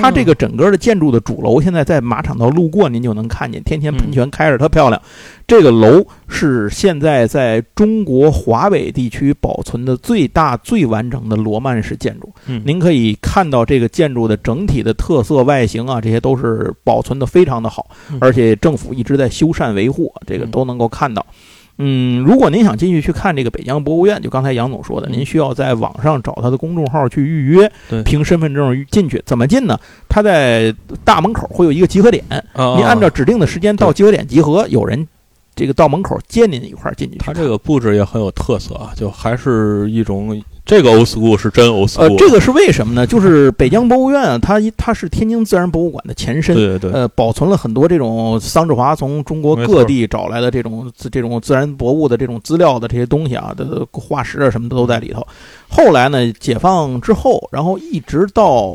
[0.00, 5.00] 他这个整个的建筑的主楼，现在在马场道路过，您就能看见，天天喷泉开着，特漂亮。
[5.46, 12.32] 这个楼是现在在中国华北地区保存的最大、最完整的罗曼式建筑。
[12.46, 21.24] 嗯您可以看到这个建筑的整体的特色、外形啊，这些都是保存的非常的好嗯，而且政府一直在修缮维护，这个嗯都能够看到。
[21.76, 29.20] 嗯，如果您想进去去看这个北疆博物院，就刚才杨总说的，嗯您需要在网上找他的公众号去预约对，凭身份证进去。
[29.26, 29.78] 怎么进呢？
[30.08, 30.72] 他在
[31.04, 35.04] 大门口会有一个集合点，啊您按照指定的时间到集合点集合，有人
[35.54, 37.18] 这个到门口接您一块儿进去。
[37.18, 43.06] 它这个布置也很有特色啊，就还是一种这个 old school 是真 old school，呃，这个是为什么呢？
[43.06, 55.26] 就是北疆博物院啊，它它是天津自然博物馆的前身，对对对，呃，保存了很多这种桑志华从中国各地找来的这种这种自然博物的这种资料的这些东西啊，的化石啊什么的都在里头。
[55.68, 58.74] 后来呢，解放之后，然后一直到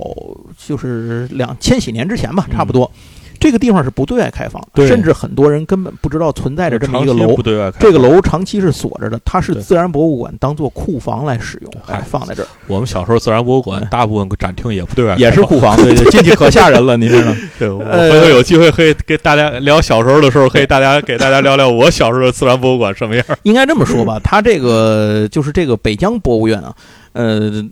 [0.57, 2.91] 就是两千禧年之前吧，差不多，
[3.39, 7.35] 这个地方是不对外开放的，甚至很多人根本不知道存在着这么一个楼。
[7.35, 7.41] 不。
[7.41, 11.95] 对外开这个楼长期是锁着的，它是自然博物馆当做库房来使用，嗨。
[11.95, 12.47] 哎，放在这儿。
[12.67, 17.37] 我们小时候自然博物馆大部分展厅也不对外开放，也是库房，对对， 进去可吓人了，您知道吗？
[17.57, 23.25] 对，我呃回头有机会可以给大家聊小时候的时候，可以大家给大家聊聊我小时候的自然博物馆什么样。
[23.43, 26.75] 应该这么说吧，它这个就是这个北疆博物院啊，
[27.13, 27.63] 呃，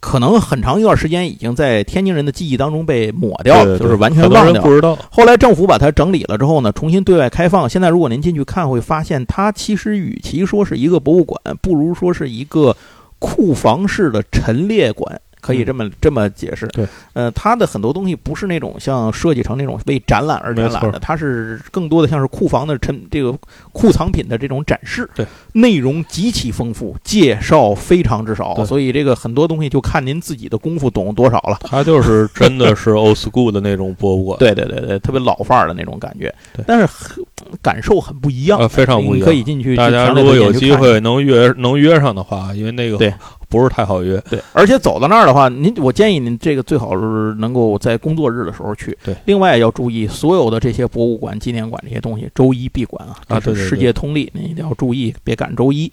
[0.00, 4.52] 可能很长一段时间已经在天津人的记忆当中被抹掉了，就是完全忘掉了。
[4.52, 4.98] 人不知道。
[5.10, 7.68] 后来政府把它整理了之后呢，重新对外开放。
[7.68, 12.76] 现在如果您进去看，会发现它其实与其说是一个博物馆，不如说是一个
[13.18, 15.20] 库房式的陈列馆。
[15.40, 16.66] 可以这么、这么解释。
[16.68, 23.32] 对，呃，它的很多东西不是那种像设计成那种为展览而展览的，它是更多的像是库房的陈这个
[23.72, 25.08] 库藏品的这种展示。
[25.14, 31.58] 对，内容极其丰富，介绍非常之少，所以这个很多东西就看您自己的功夫懂多少了。
[31.62, 37.24] 它就是真的是 old school 的那种博物馆， 对对对对，特别老范儿的那种感觉对，但是很
[37.62, 43.12] 感受很不一样，呃非常不一样你可以进去，大家如果有机会能约能约上的话，因为那个对
[43.48, 48.96] 不是太好约，对，而且走到那儿的话，您我建议您这个最好是能够在工作日的时候去。
[49.02, 55.90] 对，另外要注意，所有的这些博物馆、纪念馆这些东西，周一闭馆啊，啊对世界通例，您一定要注意，别赶周一。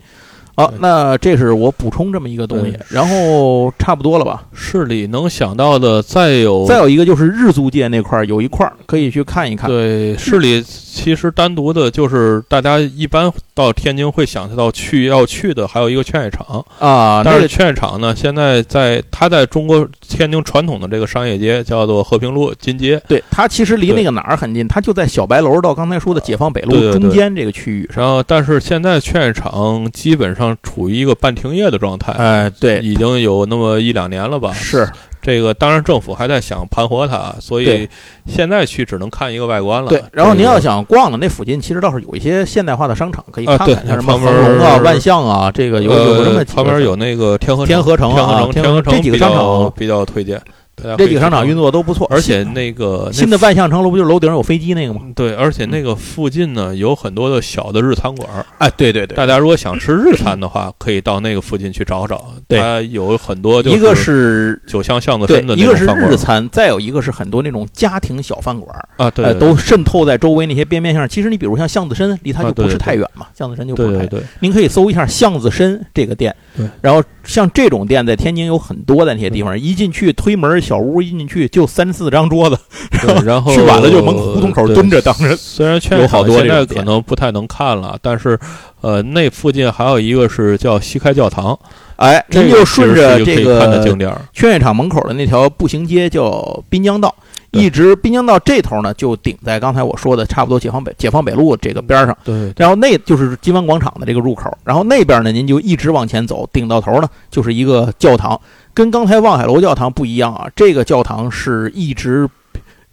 [0.58, 4.45] 好，对那这是我补充这么一个东西，然后差不多了吧？
[4.53, 9.70] 市里能想到的再有再有一个就是日租界那块儿有一块儿可以去看一看。
[9.70, 16.64] 对市里其实单独的就是大家一般到天津会想到去要去的，还有一个劝业场。
[16.78, 27.89] 啊，但是那个劝业场呢，现在在它在中国天津传统的这个商业街叫做和平路金街，对它其实离那个哪儿很近，它就在小白楼到刚才说的解放北路中间这个区域。
[27.95, 34.51] 然后但是现在劝业场基本上处于一个半停业的状态，哎，对，已经有那么一两年了吧。
[34.51, 34.86] 是
[35.26, 37.90] 这个当然政府还在想盘活它，所以
[38.28, 39.90] 现在去只能看一个外观了。
[39.90, 50.40] 对，然后您要想逛的那附近，其实倒是有一些现代化的商场可以啊看看，对像什么恒隆啊、万象啊，这个有有这么旁边有那个天河天河城啊天河城，天河河城这几个商场比较推荐。
[50.76, 55.02] 大家这几个商场运作都不错，而且那个新的万象城楼不就是楼顶上有飞机那个吗？
[55.16, 62.34] 对，而且那个附近呢有很多的小的日餐馆儿，哎，对对对，大家如果想吃日餐的话，可以到那个附近去找找。
[62.48, 71.08] 对它有很多一个是酒香巷子深的，那一个是日餐，再有一个是很多那种家庭小饭馆儿，啊，对都渗透在周围那些边边上。
[71.08, 74.08] 其实你比如像巷子深，离它就不是太远嘛，巷子深就不是太远。
[74.08, 82.57] 对对对，您可以搜一下巷子深这个店对，然后像这种店在天津有很多的那些地方，一进去推门小屋一进去就三四张桌子，
[83.01, 85.36] 对然后去晚了就门胡同口蹲着当着。
[85.36, 88.38] 虽然劝有好多现在可能不太能看了，但是
[88.82, 91.57] 呃，那附近还有一个是叫西开教堂，
[91.97, 94.11] 哎，这就顺着这个可以看的景点。
[94.34, 102.18] 劝业场门口的那条步行街叫滨江道，对一直滨江道这头呢就顶在刚才我说的差不多解放北解放北路这个边儿上。
[102.24, 108.39] 对，然后那就是金湾广场的这个入口，然后那边呢，您就一直往前走，顶到头呢就是一个教堂，
[108.74, 112.28] 跟刚才望海楼教堂不一样啊，这个教堂是一直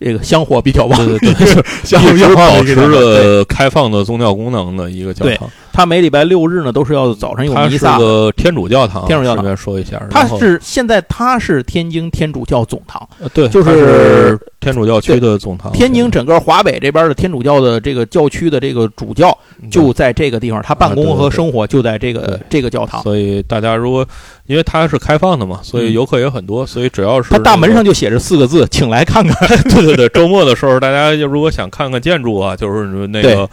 [0.00, 5.48] 这个香火比较旺，对对对， 香火比较一直保持着 开放的宗教功能的一个教堂。
[5.72, 8.04] 它每礼拜六日呢都是要早晨有弥撒的。
[8.04, 10.00] 个天主教堂，天主教堂顺便说一下。
[10.10, 15.72] 他是现在他是天津天主教总堂，呃对，就它是天主教区的总堂。
[15.72, 19.36] 天津整个华北这边的天主教的这个教区的这个主教
[19.70, 23.02] 就在这个地方，他办公和生活就在这个对这个教堂。
[23.02, 24.06] 所以大家如果
[24.46, 29.48] 因为它是开放的嘛，所以嗯游客也很多，所以只要是他大门上就写着四个字：“请来看看。
[29.70, 33.48] 对对对，周末的时候，大家就如果想看看建筑啊，就是那个。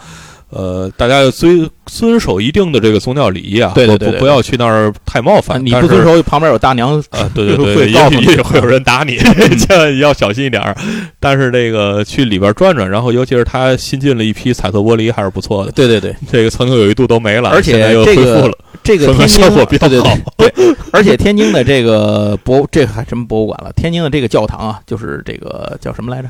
[0.51, 5.63] 呃，大家要遵遵守一定的这个宗教礼仪啊，对对对对不要去那儿太冒犯。
[5.63, 9.17] 你不遵守，旁边有大娘啊，对对 对，会会有人打你，
[9.57, 10.75] 千万要小心一点儿。
[11.19, 15.71] 但是这个去里边转转，然后尤其是他新进了一批彩色玻璃，还是不错的。
[15.71, 23.71] 对对对，这个曾经有一度都没了，而且这个恢复了，这个天津效果比较对对好对 对，而且天津的这个博这个还什么博物馆了？
[23.73, 26.29] 天津的这个教堂啊，就是这个叫什么来着？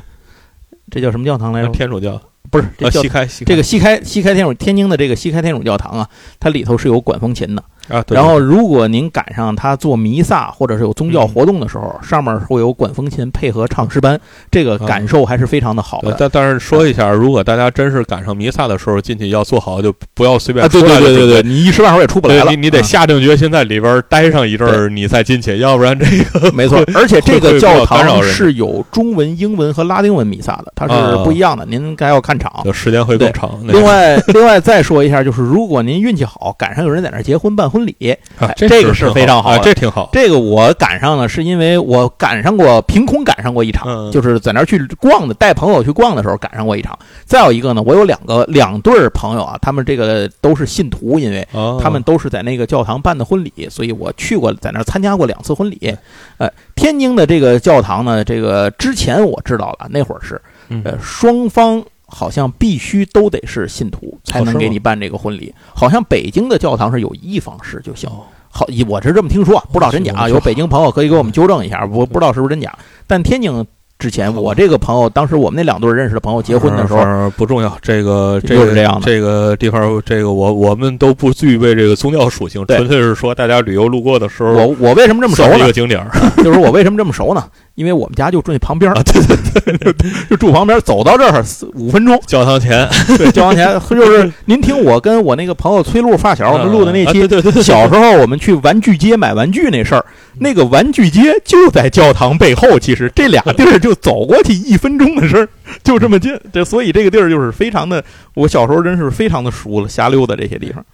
[0.90, 1.68] 这叫什么教堂来着？
[1.68, 2.20] 天主教
[2.50, 7.64] 不是这啊，西开西开这个西开西开天主天津的这个西开天主教堂啊，它里头是有管风琴的。
[7.90, 14.18] 啊，对然后，如果您赶上他做弥撒或者是有宗教活动的时候，上面会有管风琴配合唱诗班，
[14.50, 16.12] 这个感受还是非常的好的。
[16.12, 26.06] 对但但是说一下，如果大家真是赶上弥撒的时候进去，要做好，就不要随便啊，对出来的对对对对，你一时半会儿也出不来了，你你得啊下定决心在里边待上一阵儿，你再进去，要不然这
[26.40, 32.50] 个没错， 而且这个教堂是有中文、英文和拉丁文弥撒的，它是啊不一样的，您该要看场。
[32.64, 33.58] 就时间会更长。
[33.66, 40.08] 另外，另外再说一下，就是如果您运气好，赶上有人在那儿结婚办婚礼，啊哎这个是非常好的这挺好。
[40.12, 46.98] 这个我赶上了，是因为我赶上过，凭空赶上过一场，嗯就是在那儿去逛的，带朋友去逛的时候赶上过一场。
[47.24, 55.96] 再有一个呢，我有两个两对儿朋友啊，他们这个都是信徒，因为啊，他们都是在那个教堂办的婚礼，所以我去过，在那儿参加过两次婚礼。
[56.38, 61.82] 呃，天津的这个教堂呢，这个之前我知道了，那会儿是嗯呃双方。
[62.10, 65.54] 好像必须都得是信徒才能给你办这个婚礼。
[65.74, 68.10] 好像北京的教堂是有一方式就行。
[68.10, 70.28] 哦好，我是这么听说，不知道真假啊。
[70.28, 72.76] 有北京朋友可以给我们纠正一下，我不知道是不是真假。
[73.06, 73.64] 但天津
[73.96, 85.72] 之前，我这个朋友当时我们那两对认识的朋友结婚的时候，不重要，这个这个就是这样的这个地方，这个我我们都不具备这个宗教属性，纯粹是说大家旅游路过的时候，我我为什么这么熟呢一个？
[85.72, 86.10] 景点儿
[86.42, 87.44] 就是我为什么这么熟呢？
[87.80, 88.94] 因为我们家就住那旁边儿。
[88.94, 89.22] 啊，对
[89.62, 91.42] 对对， 就住旁边儿，走到这儿
[91.74, 100.04] 五分钟，教堂前对，教堂前就是您听我跟我那个朋友崔璐发小我们录的那期啊对对对对，小时候我们去玩具街买玩具那事儿，
[100.40, 105.48] 那个玩具街就在教堂背后，其实这俩地儿就走过去一分钟的事儿，
[105.82, 106.38] 就这么近。
[106.52, 108.04] 这所以这个地儿就是非常的，
[108.34, 110.84] 我小时候真是非常的熟了，瞎溜达这些地方。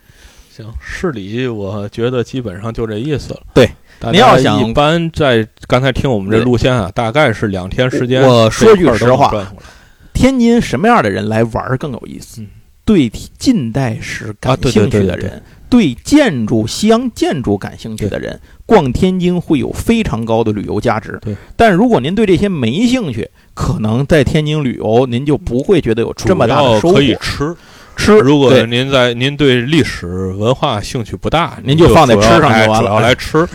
[0.56, 3.40] 行，市里我觉得基本上就这意思了。
[3.52, 3.68] 对，
[3.98, 8.22] 大您要家想一般在刚才听我们这路线啊，大概是两天时间。
[8.22, 9.46] 我说句实话
[10.12, 12.40] 天津什么样的人来玩儿更有意思？
[12.40, 12.48] 嗯
[12.86, 21.18] 对近代史感兴趣对对的人，对建筑西洋建筑感兴趣的人，逛天津会有非常高的旅游价值。
[21.20, 27.02] 对，但如果您对这些没兴趣，可能在天津旅游您就不会觉得有这么大的收获可。
[27.02, 27.52] 以吃。
[27.96, 33.46] 吃，如果您在您对历史文化兴趣不大，您就放在吃上就完了主要来吃，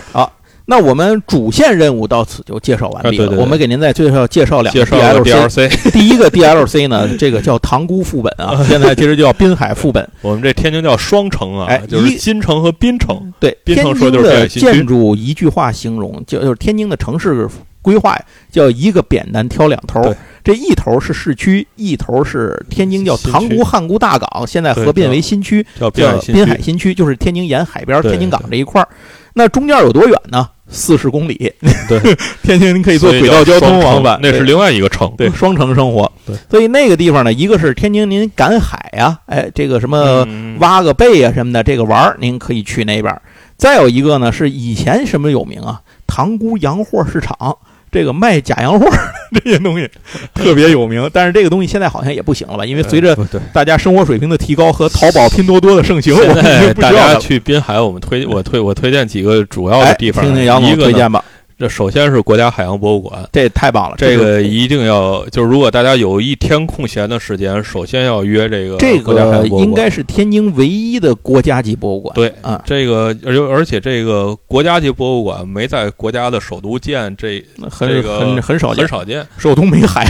[0.65, 3.25] 那我们主线任务到此就介绍完毕了。
[3.25, 5.67] 啊对对对我们给您再介绍介绍两个介绍个 DLC。
[5.67, 5.91] DLC。
[5.91, 10.07] 第一个 DLC 呢，这个叫塘沽副本啊， 现在其实叫滨海副本。
[10.21, 13.33] 我们这天津叫双城啊，哎就是一金城和滨城。
[13.39, 17.49] 对，滨城说就是建筑一句话形容，就就是天津的城市
[17.81, 20.01] 规划呀，叫一个扁担挑两头。
[20.43, 28.87] 这一头是市区，一头是天津叫塘沽汉沽大港，现在合并为新区，叫滨海新区，就是天津沿海边天津港这一块儿。
[29.33, 30.49] 那中间有多远呢？
[30.67, 31.53] 四十公里。
[31.87, 31.99] 对，
[32.41, 35.13] 天津您可以坐轨道交通往返，那是另外一个城。
[35.17, 36.11] 对双城生活。
[36.25, 43.21] 对，所以那个地方呢，一个是天津您赶海呀，哎，这个什么嗯，挖个贝啊什么的，这个玩儿您可以去那边儿。
[43.57, 45.81] 再有一个呢，是以前什么有名啊？
[46.07, 47.55] 塘沽洋货市场，
[47.91, 48.87] 这个卖假洋货
[49.43, 49.89] 这些东西
[50.33, 51.09] 特别有名。
[51.13, 52.65] 但是这个东西现在好像也不行了吧？
[52.65, 53.17] 因为随着
[53.53, 57.15] 大家生活水平的提高和淘宝、拼多多的盛行，我现在大家。
[57.15, 60.23] 去滨海，我们推我推我推荐几个主要的哎，地方。
[60.25, 61.23] 听听杨总一个，推荐吧，
[61.61, 63.29] 这首先是国家海洋博物馆。
[63.31, 63.95] 这太棒了。
[63.95, 69.45] 这个一定要，就是如果大家有一天空闲的时间，首先要约这个这个。
[69.59, 72.15] 应该是天津唯一的国家级博物馆。
[72.15, 79.23] 对啊，这个，而且而且这个国家级博物馆没在国家的首都建，这很这个很很少见很，少见。
[79.37, 80.07] 首都没海，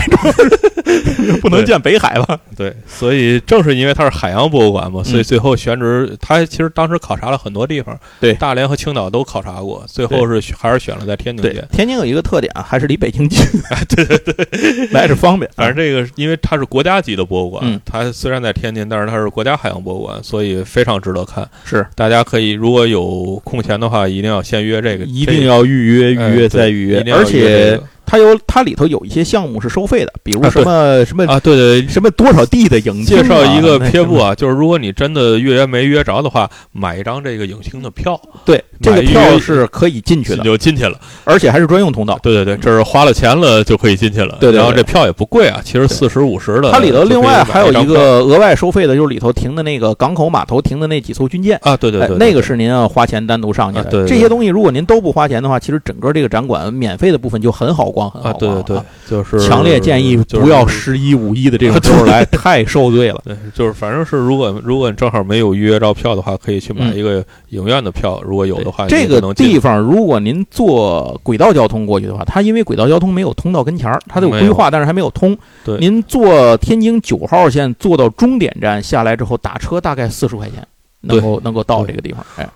[1.42, 2.38] 不能建北海吧？
[2.56, 13.44] 对，所以正是因为它是海洋博物馆嘛，所以嗯最后选址，它其实当时考察了很多地方，对大连和青岛都考察过，最后是还是选了在天津对建。，天津有一个特点啊，还是离北京近，
[13.88, 15.50] 对 对对， 来着方便。
[15.54, 21.48] 反正这个，因为它是国家级的博物馆，嗯它虽然在天津，但是它是国家海洋博物馆，所以非常值得看。
[21.64, 31.88] 是大家可以如果有空闲的话，一定要先约这个，一定要预约，哎预约再预约而且这个它有它里头有一些项目是收费的，比如啊什么什么啊，对对。
[31.88, 40.98] 什么多少地的影厅啊介绍一个撇步啊，啊，就是如果你真的预约没约着的话，买一张这个影厅的票，对，这个票是可以进去你的，就进去了。
[41.24, 42.18] 而且还是专用通道。
[42.22, 44.38] 对对对，这是花了钱了就可以进去了。
[44.40, 46.72] 对对对然后这票也不贵啊，其实四十五十的。
[46.72, 51.58] 它里头另外还有一个额外收费的，就是里头停的那个港口码头停的那几艘军舰。
[51.62, 58.48] 啊，对对哎对，对那个是您要花钱单独上去对这些东西如果您都不花钱的话，其实整个这个展馆免费的部分就很好逛，很好啊，对。
[58.52, 63.20] 对对，就是强烈建议不要十一五一的这种时候来，太受罪了。
[63.26, 75.36] 对，就是反正是如果如果你正好没有预约到票的话，可以去买嗯一个影院的票，如果有的话，这个地方，如果您坐轨道交通过去的话，它因为轨道交通没有通到跟前儿，它都有规划，但是还没有通。
[75.64, 80.66] 对您坐天津九号线坐到终点站下来之后，打车大概四十块钱，
[81.00, 82.24] 能够能够到这个地方。
[82.36, 82.48] 哎，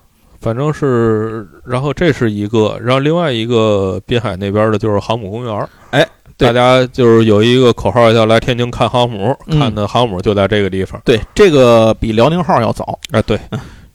[0.47, 5.69] 反正是，然后这是一个，然后另外一个滨海那边的就是航母公园儿。
[5.91, 9.59] 哎，大家就是有一个口号叫来天津看航母，嗯。
[9.59, 11.03] 看的航母就在这个地方。
[11.05, 13.37] 对，这个比辽宁号要早，哎，对，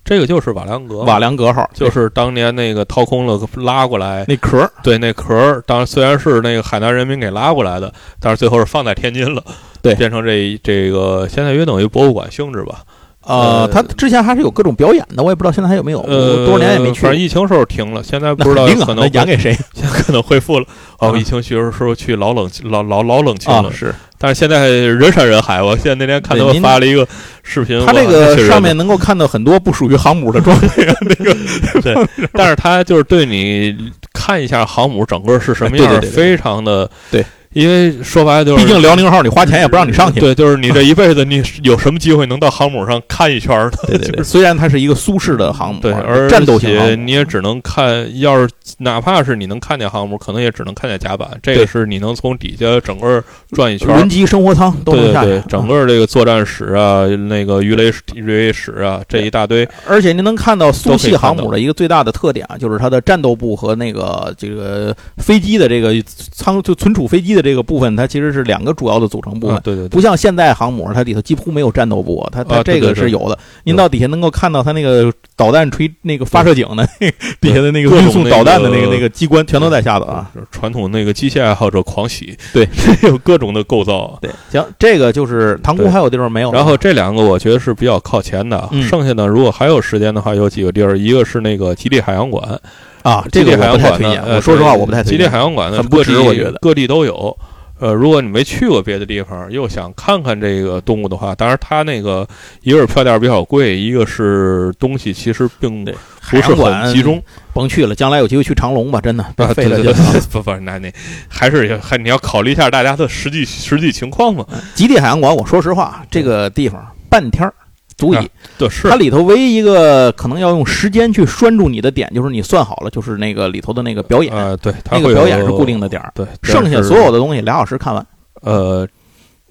[0.04, 4.70] 这个就是瓦良格，瓦良格号就是当年那个掏空了拉过来，那壳儿。
[4.84, 9.42] 对那壳儿，当然虽然是那个海南人民给拉过来的，但是最后是放在天津了，
[9.82, 9.96] 对。
[9.96, 12.82] 变成这这个现在约等于博物馆性质吧。
[13.24, 17.12] 呃呃，他之前还是有各种表演的，我也不知道现在还有没有，多少年也没去反。
[17.12, 20.66] 正疫情时候停了，现在不知道可能演给谁 现在可能恢复了。
[21.00, 25.62] 哦，啊疫情去的时候去老冷老老老冷清了？，啊是但是现在人山人海。
[25.64, 27.08] 我现在那天看他们发了一个
[27.44, 31.36] 视频，他这个上面能够看到很多不属于航母的装备啊，那 个
[31.82, 31.96] 对，
[32.34, 33.76] 但是他就是对你
[34.14, 40.20] 看一下航母整个是什么样，对对对对非常的对因为说白了就是，毕竟辽宁号你花钱也不让你上去。
[40.20, 43.72] 对，就是你这一辈子你有什么机会能到航母上看一圈儿呢？
[43.88, 51.30] 对对对，虽然它是一个苏式的航母，对，而战斗型你也只能看，要是哪怕是你能看见航母，可能也只能看见甲板。
[51.44, 53.22] 这个是你能从底下整个
[53.52, 55.28] 转一圈儿，轮机生活舱都能下去。
[55.28, 59.68] 对对对，整个这个作战室啊，那个鱼雷鱼雷室啊，这一大堆。
[59.86, 65.94] 而且您能看到苏系航母的一个最大的特点啊，就是它的战斗部和那个这个飞机的这个
[66.32, 69.60] 舱就存储飞机的这个部分，它其实是两个主要的组成部分。
[69.64, 73.38] 对对，不像现在航母，它里头几乎没有战斗部，它它这个是有的。
[73.64, 76.88] 您到底下能够看到它那个导弹垂那个发射井的
[77.42, 80.32] 底下的那个运送导弹的那个那个机关，全都在下头啊。
[80.52, 82.68] 传统那个机械爱好者狂喜，对，
[83.04, 84.18] 有各种的构造。
[84.22, 86.52] 对，行，这个就是塘沽还有地方没有。
[86.52, 92.60] 然后这两个我觉得是比较靠前的，剩下的，如果还有时间的话，有几个地儿，一个是那个吉利海洋馆
[93.04, 95.18] 啊，这个海洋馆呢，我说实话我不太推荐。
[95.18, 97.36] 吉利海洋馆呢，很不值，我觉得各地都有。
[97.80, 102.28] 呃，如果你没去过别的地方，又想看看这个动物的话，当然它那个
[102.62, 105.92] 一个是票价比较贵，一个是东西其实并不
[106.40, 107.20] 是很集中，
[107.54, 107.96] 甭去了。
[107.96, 109.26] 将来有机会去长隆吧，真的。
[109.36, 109.94] 对对对，
[110.32, 110.94] 不不，那那
[111.28, 114.46] 还是还你要考虑一下大家的实际实际情况嘛。
[114.76, 117.52] 极地海洋馆，我说实话，这个地方半天儿。
[117.98, 128.06] 足以，对，是它里头唯一一个可能要用时间去拴住你的点，就是你算好了，就是那个里头的那个表演，呃，对，那个表演是固定的点儿，对，剩下所有的东西俩小时看完。
[128.42, 128.88] 呃，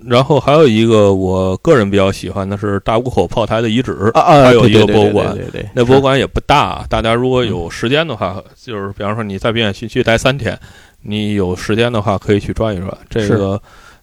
[0.04, 10.58] 然后还有一个我个人比较喜欢的是大沽口炮台的遗址，啊啊，还有一个博物馆，对对，那博物馆也不大，大家如果有时间的话，就是比方说你在滨海新区待三天，
[11.02, 12.96] 你有时间的话可以去转一转。
[13.08, 13.60] 这个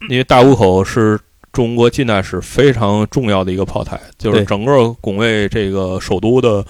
[0.10, 1.20] 因为大沽口是。
[1.58, 6.64] 中国近代史非常重要的一个炮台，就是整个拱卫这个首都的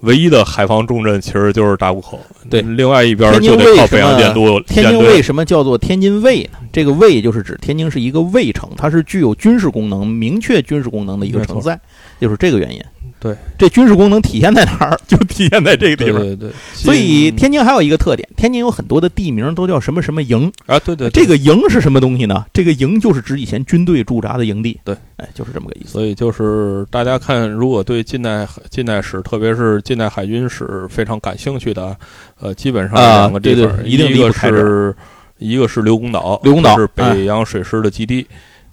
[0.00, 2.18] 唯一的海防重镇，其实就是大沽口。
[2.48, 4.64] 对，另外一边就得靠北洋舰队。
[4.66, 6.58] 天津为什么叫做天津卫呢？
[6.72, 11.78] 这个卫就是指天津是一个卫城，它是具有军事功能、明确军事功能的一个城在，
[12.18, 12.82] 就是这个原因。
[13.22, 14.98] 对，这军事功能体现在哪儿？
[15.06, 16.20] 就体现在这个地方。
[16.20, 16.50] 对对。
[16.74, 20.76] 所以天津还有一个特点，天津有很多的地名都叫什么什么营啊？
[20.80, 21.08] 对对。
[21.10, 22.44] 这个营是什么东西呢？
[22.52, 24.76] 这个营就是指以前军队驻扎的营地。
[24.84, 25.92] 对，哎，就是这么个意思。
[25.92, 31.96] 所以就是大家看，如果对近代近代史，特别是近代海军史非常感兴趣的，
[32.40, 34.92] 呃，基本上两个地方，一定一个是
[35.38, 38.26] 一个是刘公岛，刘公岛是北洋水师的基地。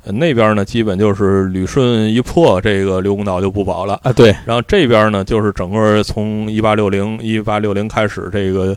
[0.06, 4.12] 那边呢，基本就是旅顺一破，这个刘公岛就不保了啊。
[4.14, 8.76] 对，然后这边呢，就是整个从一八六零一八六零开始，这个。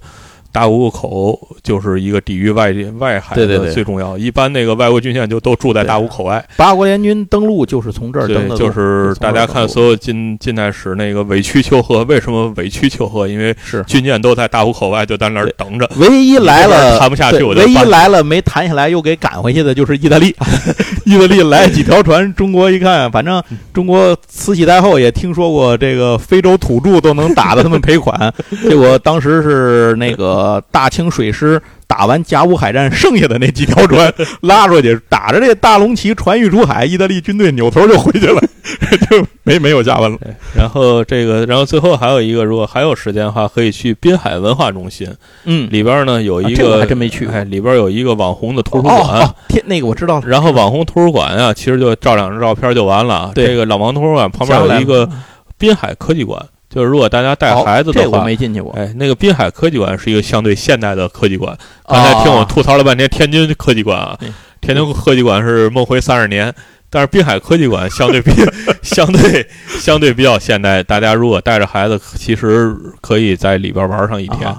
[0.53, 4.19] 大沽口就是一个抵御外外海的最重要。
[4.19, 6.45] 一般那个外国军舰就都住在大沽口外。
[6.59, 8.57] 八国联军登陆就是从这儿登的。
[8.57, 13.27] 就是大家看所有近近代史那个委曲求和，为什么委曲求和？
[13.27, 15.91] 因为是军舰都在大沽口外，就在那儿等着。
[15.97, 20.37] 唯一来了谈不下去，唯一来了没谈下来又给赶回去的就是意大利。
[21.07, 23.43] 意大利来几条船，中国一看，反正
[23.73, 28.33] 中国慈禧太后也听说过这个非洲土著都能打的他们赔款，
[28.69, 30.42] 结果当时是那个。
[30.43, 34.13] 呃，大清水师打完甲午海战剩下的那几条船
[34.43, 38.41] 拉出去，打着这大龙旗，船欲出海，意大利军队扭头就回去了，
[39.09, 40.19] 就没没有下文了。
[40.57, 45.09] 然后这个，然后最后还有一个，如果还有时间的话，可以去滨海文化中心。
[45.45, 49.35] 嗯，里边呢有一个还真没去，哎，里边有一个网红的图书馆。
[49.49, 50.21] 天，那个我知道。
[50.27, 53.31] 然后网红图书馆啊，其实就照两张照片就完了。
[53.37, 55.09] 这个老王图书馆旁边有一个
[55.57, 56.45] 滨海科技馆。
[56.75, 58.73] 就是如果大家带孩子的话，这我没进去过。
[58.73, 61.55] 哎，那个滨海科技馆是一个相对现代的科技馆。
[61.87, 64.19] 刚才听我吐槽了半天天津科技馆啊，
[64.63, 66.51] 天津科技馆是梦回三十年，
[66.89, 68.33] 但是滨海科技馆相对比
[68.81, 70.83] 相对相对比较现代。
[70.83, 74.57] 大家如果带着孩子，其实可以在里边玩上一天。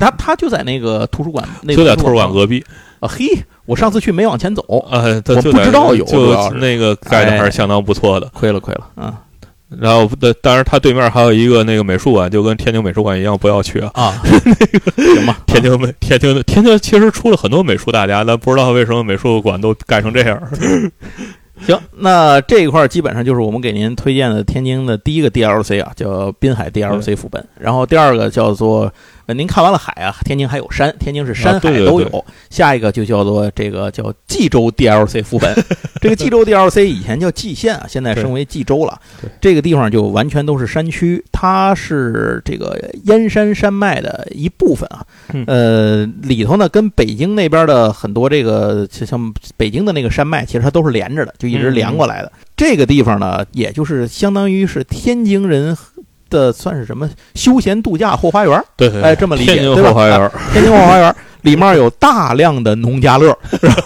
[0.00, 2.64] 他他就在那个图书馆，就在图书馆隔壁
[2.98, 3.08] 啊。
[3.08, 3.26] 嘿，
[3.66, 8.28] 我上次去没往前走啊，我不知道有，就那个盖的还是相当不错的。
[8.34, 9.14] 亏了亏了，嗯。
[9.78, 13.90] 然后，的当然，它对面还有一个那个美术馆，就跟天津美术馆一样，不要去啊！
[13.94, 14.54] 啊，那
[15.04, 20.42] 个行吧，天津美，天津天津其实出了很多美术大家，但不知道为什么美术馆都盖成这样。
[21.66, 27.46] 行，那这一块基本上就是我们给您推荐的天津的第一个 DLC 啊，叫滨海 DLC 副本。
[27.58, 28.92] 然后第二个叫做。
[29.34, 32.24] 您看完了海啊，天津还有山，天津是山海都有。
[32.50, 35.54] 下一个就叫做这个叫冀州 DLC 副本，
[36.00, 39.00] 这个冀州 DLC 以前叫蓟县啊，现在升为冀州了。
[39.40, 45.04] 这个地方就完全都是山区，它是这个燕山山脉的一部分啊。
[45.46, 52.32] 呃，里头呢跟北京那边的很多这个像北京的那个山脉，其实它都是连着的，就一直连过来的。
[52.56, 55.76] 这个地方呢，也就是相当于是天津人。
[56.30, 58.64] 的算是什么休闲度假后花园？
[58.76, 59.74] 对对，哎，这么理解，对吧？
[59.74, 63.36] 天津后花园，天津后花园里面有大量的农家乐，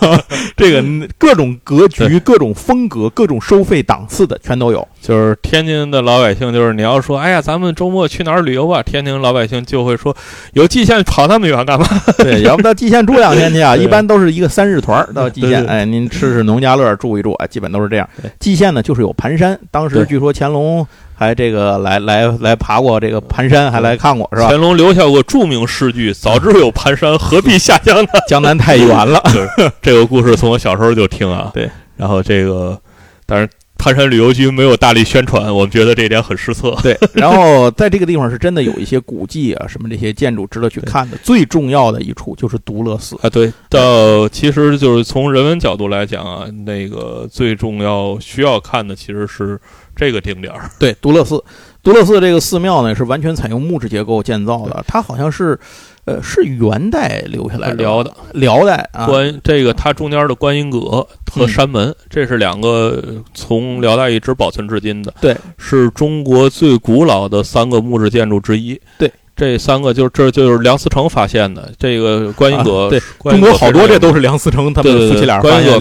[0.56, 0.84] 这个
[1.18, 4.86] 各种格局、各种风格、各种收费档次的全都有。
[5.00, 8.82] 就是天津的老百姓，就是你要说，哎呀，咱们周末去哪儿旅游吧？
[8.82, 10.16] 天津老百姓就会说，
[10.54, 11.86] 有蓟县跑那么远干嘛？
[12.18, 18.08] 对，要不到蓟县住两天去啊，一般都是一个三日团儿到蓟县，哎，您吃吃农家乐，住一住，哎，基本都是这样。
[18.40, 20.84] 蓟县呢，就是有盘山，当时据说乾隆
[21.16, 24.48] 还这个来来来爬过这个盘山，还来看过，是吧？
[24.50, 28.06] 乾隆留下过著名诗句：“早知有盘山，何必下江南。
[28.28, 29.22] 江南太远了。
[29.80, 31.50] ”这个故事从我小时候就听啊。
[31.54, 32.78] 对，然后这个，
[33.26, 36.74] 但是盘山旅游局没有大力宣传，我们觉得这一点很失策。
[36.82, 41.16] 对，然后在这个地方是真的有一些古迹啊，什么这些建筑值得去看的。
[41.22, 43.16] 最重要的一处就是独乐寺。
[43.22, 49.60] 啊，对，到其实就是从人文角度来讲啊，那个最重要需要看的其实是
[49.94, 50.70] 这个定点儿。
[50.78, 51.42] 对，独乐寺，
[51.82, 55.58] 独乐寺这个寺庙呢是完全采用木质结构建造的，它好像是，
[56.04, 68.80] 呃，是元代留下来的，辽的辽代啊，观这个它中间的观音阁和山门，这是两个呃从辽代一直保存至今的，对，是中国最古老的三个木质建筑之一。
[68.98, 71.70] 对，这三个就是这就是梁思成发现的。
[71.78, 73.00] 这个观音阁，啊对
[73.32, 75.72] 中国好多这都是梁思成他们夫妻俩发现，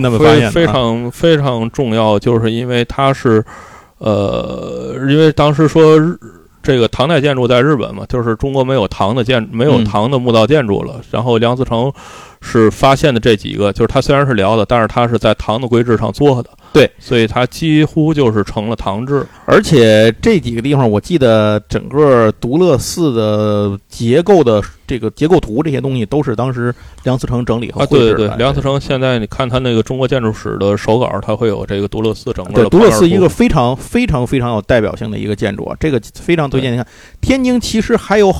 [0.00, 3.44] 的非常非常重要，就是因为它是，
[3.98, 6.16] 呃，因为当时说日
[6.62, 11.00] 这个唐代建筑在日本嘛，就是中国没有唐的建没有嗯唐的木造建筑了。
[11.10, 11.90] 然后梁思成
[12.42, 19.26] 是发现的这几个，就是他虽然是辽的，但是他是在唐的规制上做的，对，所以它几乎就是成了唐制。
[19.44, 26.72] 而且这几个地方，我记得整个独乐寺的结构的这个结构图这些东西，都是当时
[27.02, 28.14] 梁思成整理和啊，绘制的。
[28.14, 36.86] 对对对，梁思成现在你看他那个中国建筑史的手稿，他会有这个独乐寺整个对，的独乐寺一个非常非常非常有代表性的一个建筑啊，这个非常推荐你看。
[37.20, 38.32] 天津其实还有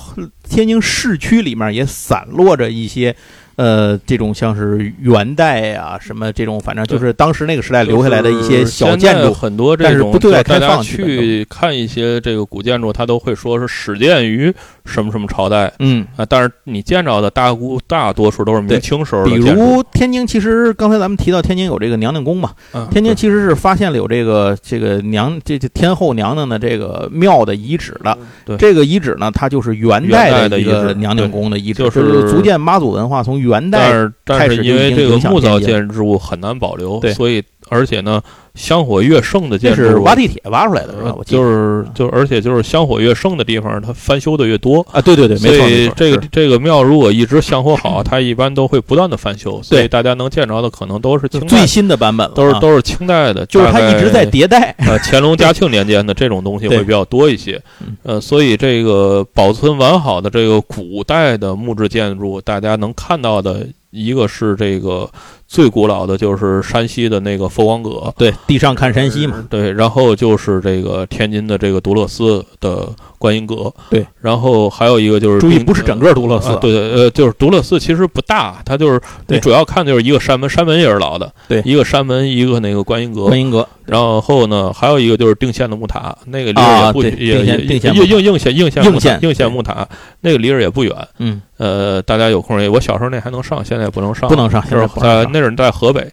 [0.49, 3.15] 天津市区里面也散落着一些。
[3.61, 9.25] 呃，这种像是元代啊、什么这种，反正就是当时那个时代留下来的一些小建筑。
[9.25, 14.51] 就是很多这种但是不对外开放去看一些这个古建筑，它都会说是始建于
[14.87, 15.71] 什么什么朝代。
[15.79, 19.37] 嗯，啊，但是你见着的大估大多数都是明清时候的比。
[19.37, 28.17] 如天津，其实刚才咱们提到天津有这个娘娘宫嘛，嗯天津其实是发现了有这个这个娘这这天后娘娘的这个庙的遗址的。
[28.47, 28.57] 对。
[28.57, 38.21] 这个遗址呢，它就是元元代的一个娘娘宫的遗址，就是是逐渐妈祖文化从元代但是但是因为这个木造建筑物很难保留，所以而且呢，
[38.55, 41.15] 香火越盛的建筑是挖地铁挖出来的是吧？
[41.17, 41.41] 我记得。
[41.41, 44.87] 就是就而且就是香火越盛的地方，它翻修的越多。
[44.93, 54.75] 啊，对对对，没错没错，以这个这个庙如果一直香火好，它一般都会不断的翻修，所以对大家能见着的可能都是清代最新的版本了啊，都是都是清代的，就是它一直在迭代。
[54.79, 57.63] 呃， 乾隆、嘉庆年间的这种东西会比较多一些。
[57.81, 65.09] 嗯，呃，所以这个保存完好的这个古代的木质建筑，大家能看到的一个是这个
[65.51, 81.61] 最古老的就是山西的那个佛光阁，对，地上看山西嘛，对，然后就是这个天津的这个独乐寺的观音阁，对，然后还有一个就是注意并不是整个独乐寺啊，对对，呃，就是独乐寺其实不大，它就是你主要看就是一个山门，山门也是老的，对。
[81.65, 83.67] 一个山门，一个那个观音阁，观音阁。
[83.87, 87.57] 然后呢，还有一个就是定县的木塔，那个离啊着也不对也也
[87.93, 89.85] 应应应县应县木塔应县应县木塔，
[90.21, 90.95] 那个离着也不远。
[91.19, 96.11] 嗯，呃，大家有空也，我小时候那还能上，现在不能上，不能上就是现在不能上在在河北。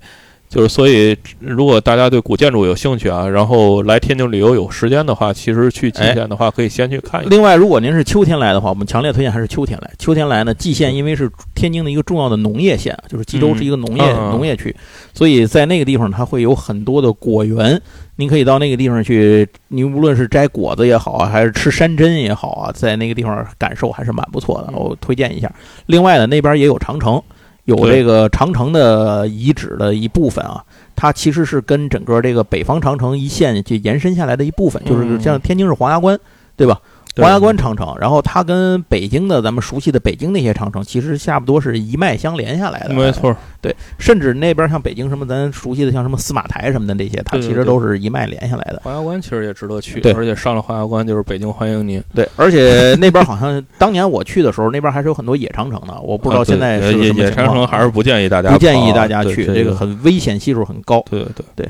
[0.49, 7.29] 就是所以，如果大家对古建筑有兴趣啊，然后来天津旅游有时间的话，其实去蓟哎县的话，可以先去看一看。
[7.29, 9.91] 另外，如果您是秋天来的话，我们强烈推荐还是秋天来。
[9.99, 14.73] 秋天来呢，蓟县因为是天津的一个重要的农业县，啊就是蓟州是一个农业、农业区，
[15.13, 17.81] 所以在那个地方它会有很多的果园，
[18.15, 25.53] 您可以到那个地方去，您无论是摘果子也好啊，还是吃山珍也好啊，在那个地方感受还是蛮不错的，嗯我推荐一下。
[25.87, 27.21] 另外呢，那边也有长城。
[27.67, 30.63] 有这个长城的遗址的一部分啊，
[30.95, 36.17] 它其实是跟整个这个北方长城一线就延伸下来的一部分，就是嗯像天津是黄崖关，
[36.55, 36.79] 对吧？
[37.17, 42.93] 对黄崖关长城，然后它跟北京的咱们熟悉的北京那些长城，其实差不多是一脉相连下来的。
[42.93, 48.81] 没，错，对甚至那边像北京什么咱熟悉的像什么司马台什么的这些，它其实都是一脉连下来的。
[48.83, 52.03] 黄崖关其实也值得去，对而且上了黄崖关就是北京欢迎您。
[52.13, 61.03] 对，而且那边好像当年我去的时候，那边还是有很多野长城的，我不知道现在野野长城还是不建议大家不建议大家去，这这个很危险系数很高。
[61.09, 61.67] 对对对。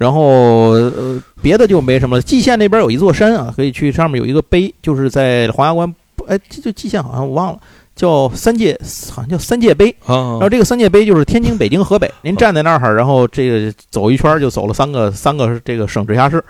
[0.00, 2.22] 然后呃，别的就没什么了。
[2.22, 5.94] 蓟县那边有一座山啊，可以去，上面有一个碑，就是在黄崖关，
[6.26, 7.60] 哎，这就蓟县好像我忘了，
[7.94, 9.94] 叫三界，好像叫三界碑。
[10.06, 16.42] 啊然后这个三界碑就是天津、北京、河北，您站在那儿，然后这个走一圈就走了三个三个这个省直辖市。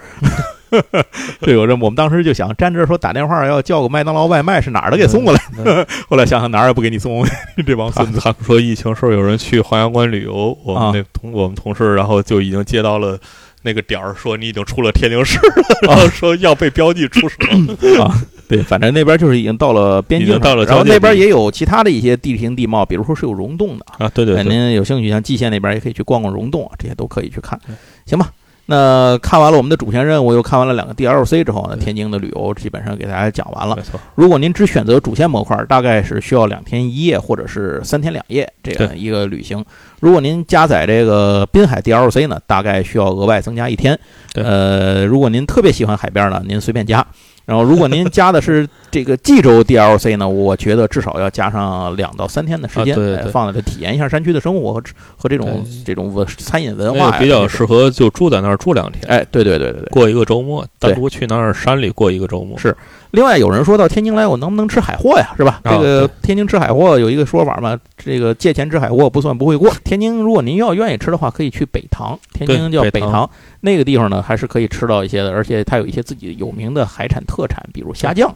[1.43, 5.41] 这有这，我们当时就想站这儿说打电话要叫个麦当劳外卖，是哪儿的给送过来？
[5.65, 7.25] 嗯 后来想想哪儿也不给你送，
[7.67, 8.21] 这帮孙子。
[8.21, 13.19] 他们说疫情时候有人去黄阳关旅游，我啊们那同我们同事，然后就已经接到了
[13.63, 17.67] 那个点儿，说你已经出了天津市了，然后说要被标记出省。
[18.03, 18.15] 啊，
[18.49, 24.07] 对，反正那边就是已经到了边境到了然后那边也有其他的一些地形地貌，比如说是有溶洞的啊。
[24.07, 27.59] 啊，对对哎，对，您有兴趣，像蓟县那边也可以去逛逛溶洞啊，这些都可以去看，
[28.07, 28.31] 行吧？
[28.71, 33.83] 那看完了我们的主线任务，又看完了两个 DLC 之后呢，天津的旅游基本上给大家讲完了没。
[33.83, 39.65] 错，如果您只选择主线模块，大概是需要两天一夜或者是三天两夜这样一个旅行。
[39.99, 43.99] 如果您加载这个滨海 DLC 呢，大概需要额外增加一天。
[44.37, 47.05] 呃，如果您特别喜欢海边呢，您随便加。
[47.51, 53.17] 然后，如果您加的是这个冀州 DLC 呢， 我觉得至少要加上两到三天的时间，啊对对对。
[53.17, 54.83] 哎放在这体验一下山区的生活和
[55.17, 59.89] 和这种这种文餐饮文化比较适合就住在那儿住两天，哎，对对对对对。
[59.91, 60.93] 过一个周末，对。
[60.93, 62.57] 单独去那儿山里过一个周末。
[62.57, 62.77] 是
[63.11, 65.35] 另外，有人说到天津来，我能不能吃海货呀？
[65.37, 65.61] 是吧？
[65.65, 69.71] 啊这个天津吃海货有一个说法嘛，这个借钱吃海货不算不会过。
[69.85, 73.29] 天津如果您要愿意吃的话，可以去北塘，天津叫北塘
[73.61, 78.35] 那个地方呢还是可以吃到一些的，而且它有一些自己有名的海产特产，比如虾酱，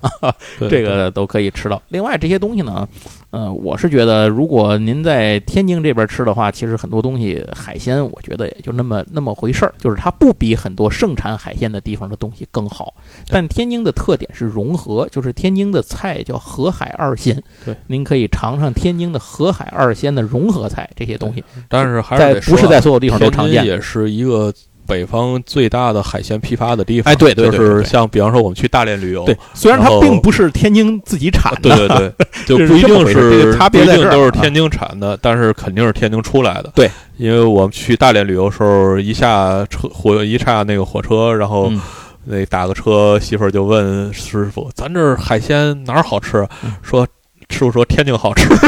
[0.58, 1.80] 对这个都可以吃到。
[1.88, 2.86] 另外这些东西呢，
[3.34, 12.94] 呃，我是觉得如果您在天津这边吃的话，其实很多东西海鲜，我觉得也就那么那么回事儿，就是它不比很多盛产海鲜的地方的东西更好。
[13.26, 17.42] 但天津的特点是融合，就是天津的菜叫河海二鲜。
[17.64, 23.64] 对，您可以尝尝天津的河海二鲜的融合菜这些东西，但是还是在不是在所有地方都常见。
[23.66, 24.54] 也是一个
[24.86, 27.12] 北方最大的海鲜批发的地方。
[27.12, 36.72] 哎对对对对就是像比方说我们去大连旅游，对，虽然它并不是天津自己产啊的，对对对， 就不一定是个差别不一在这儿啊定都是天津产的，但是肯定是天津出来的。
[36.74, 41.80] 对，因为我们去大连旅游时候，一下车火一下那个火车，然后嗯
[42.24, 47.06] 那打个车，媳妇儿就问师傅：“咱这儿海鲜哪儿好吃啊？”嗯说
[47.50, 48.48] 师傅说天津好吃。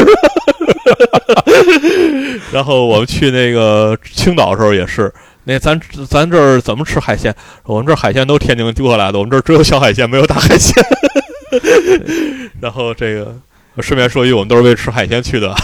[2.53, 5.13] 然后我们去那个青岛的时候也是，
[5.48, 7.32] 那咱咱这儿怎么吃海鲜？
[7.62, 10.74] 我们这儿海鲜都天津丢过来的，我们这儿只有小海鲜，没有大海鲜。
[12.60, 13.32] 然后这个
[13.82, 15.55] 顺便说一句，我们都是为吃海鲜去的。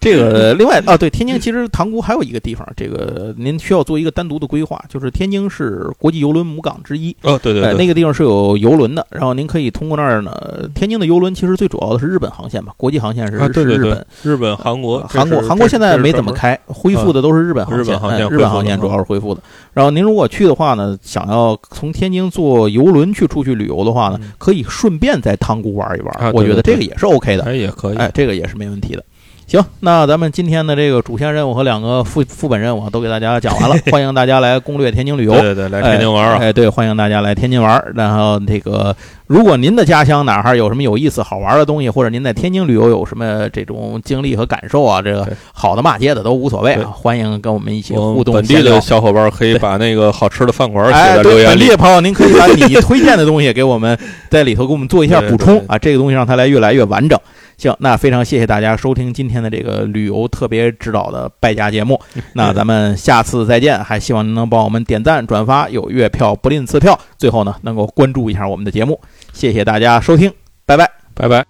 [0.00, 7.16] 这个 另外啊，对，天津其实塘沽还有一个地方，这个您需要做一个单独的规划，就是天津是国际邮轮母港之一。
[7.22, 10.32] 哦，对对那个地方是有游轮的，然后您可以通过那儿呢。
[10.74, 17.84] 天津的游轮其实最主要的是日本航线吧，国际航线是、日本。，日本、韩国、呃韩国韩国现在没怎么开，恢复的都是日本航线。
[18.28, 19.40] 日本航线主要是恢复的。
[19.74, 26.14] 然后您如果去的话呢，想要从天津坐游轮去出去旅游的话呢，嗯可以顺便在塘沽玩一玩。
[26.14, 27.44] 啊对我觉得这个也是 OK 的。
[27.44, 27.96] 哎也可以。
[27.96, 29.04] 哎，这个也是没问题的。
[29.46, 35.32] 行，那咱们今天的这个主线任务和两个副副本任务都给大家讲完了， 欢迎大家来攻略天津旅游。
[35.32, 36.38] 对对对，来天津玩啊！
[36.40, 36.46] 哎！
[36.48, 37.92] 哎，对，欢迎大家来天津玩儿。
[37.94, 38.96] 然后这个，
[39.26, 51.46] 如果您的家乡哪儿有什么有意思、好玩的东西，或者您在天津旅游有什么这种经历和感受啊，这个好的骂街的都无所谓啊，欢迎跟我们一起互动本地的小伙伴可以把那个好吃的饭馆写哎，在留，言里。
[51.50, 53.96] 本地的朋友，您可以把你 推荐的东西给我们
[54.30, 57.18] 在里头给我们做一下补充啊，这个东西让它来越来越完整。
[57.64, 61.98] 行，那非常谢谢大家收听今天的这个旅游特别指导的败家节目。
[62.34, 66.98] 那咱们下次再见，还希望您能帮我们点赞、转发，有月票不吝赐票。
[67.16, 69.00] 最后呢，能够关注一下我们的节目，
[69.32, 70.30] 谢谢大家收听，
[70.66, 70.90] 拜拜。
[71.14, 71.44] 拜拜。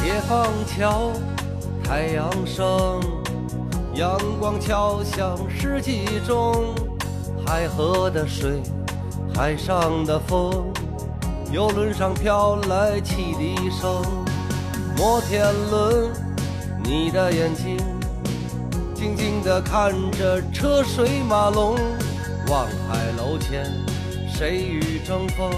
[0.00, 1.12] 解放桥，
[1.88, 3.00] 太阳升，
[3.94, 6.74] 阳光敲响世纪钟。
[7.46, 8.60] 海河的水，
[9.34, 10.70] 海上的风，
[11.50, 14.02] 游轮上飘来汽笛声。
[14.98, 16.12] 摩天轮，
[16.84, 17.78] 你的眼睛
[18.94, 21.74] 静静地看着车水马龙。
[22.48, 23.64] 望海楼前，
[24.30, 25.50] 谁与争锋？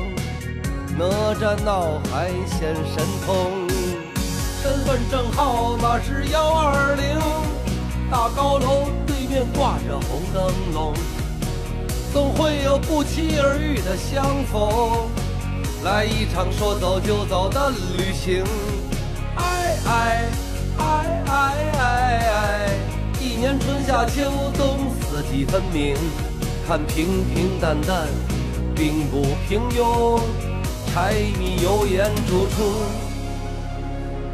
[0.97, 3.69] 哪吒闹海显神通。
[4.63, 7.19] 身份证号码是幺二零，
[8.11, 10.93] 大高楼对面挂着红灯笼，
[12.13, 14.23] 总会有不期而遇的相
[14.53, 15.09] 逢，
[15.83, 18.45] 来一场说走就走的旅行。
[19.35, 20.29] 爱爱
[20.77, 21.33] 爱爱
[21.79, 22.69] 爱爱，
[23.19, 25.97] 一年春夏秋冬四季分明，
[26.69, 28.07] 看平平淡淡，
[28.75, 30.21] 并不平庸，
[30.93, 33.10] 柴米油盐煮出。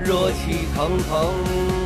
[0.07, 1.86] 热气腾腾，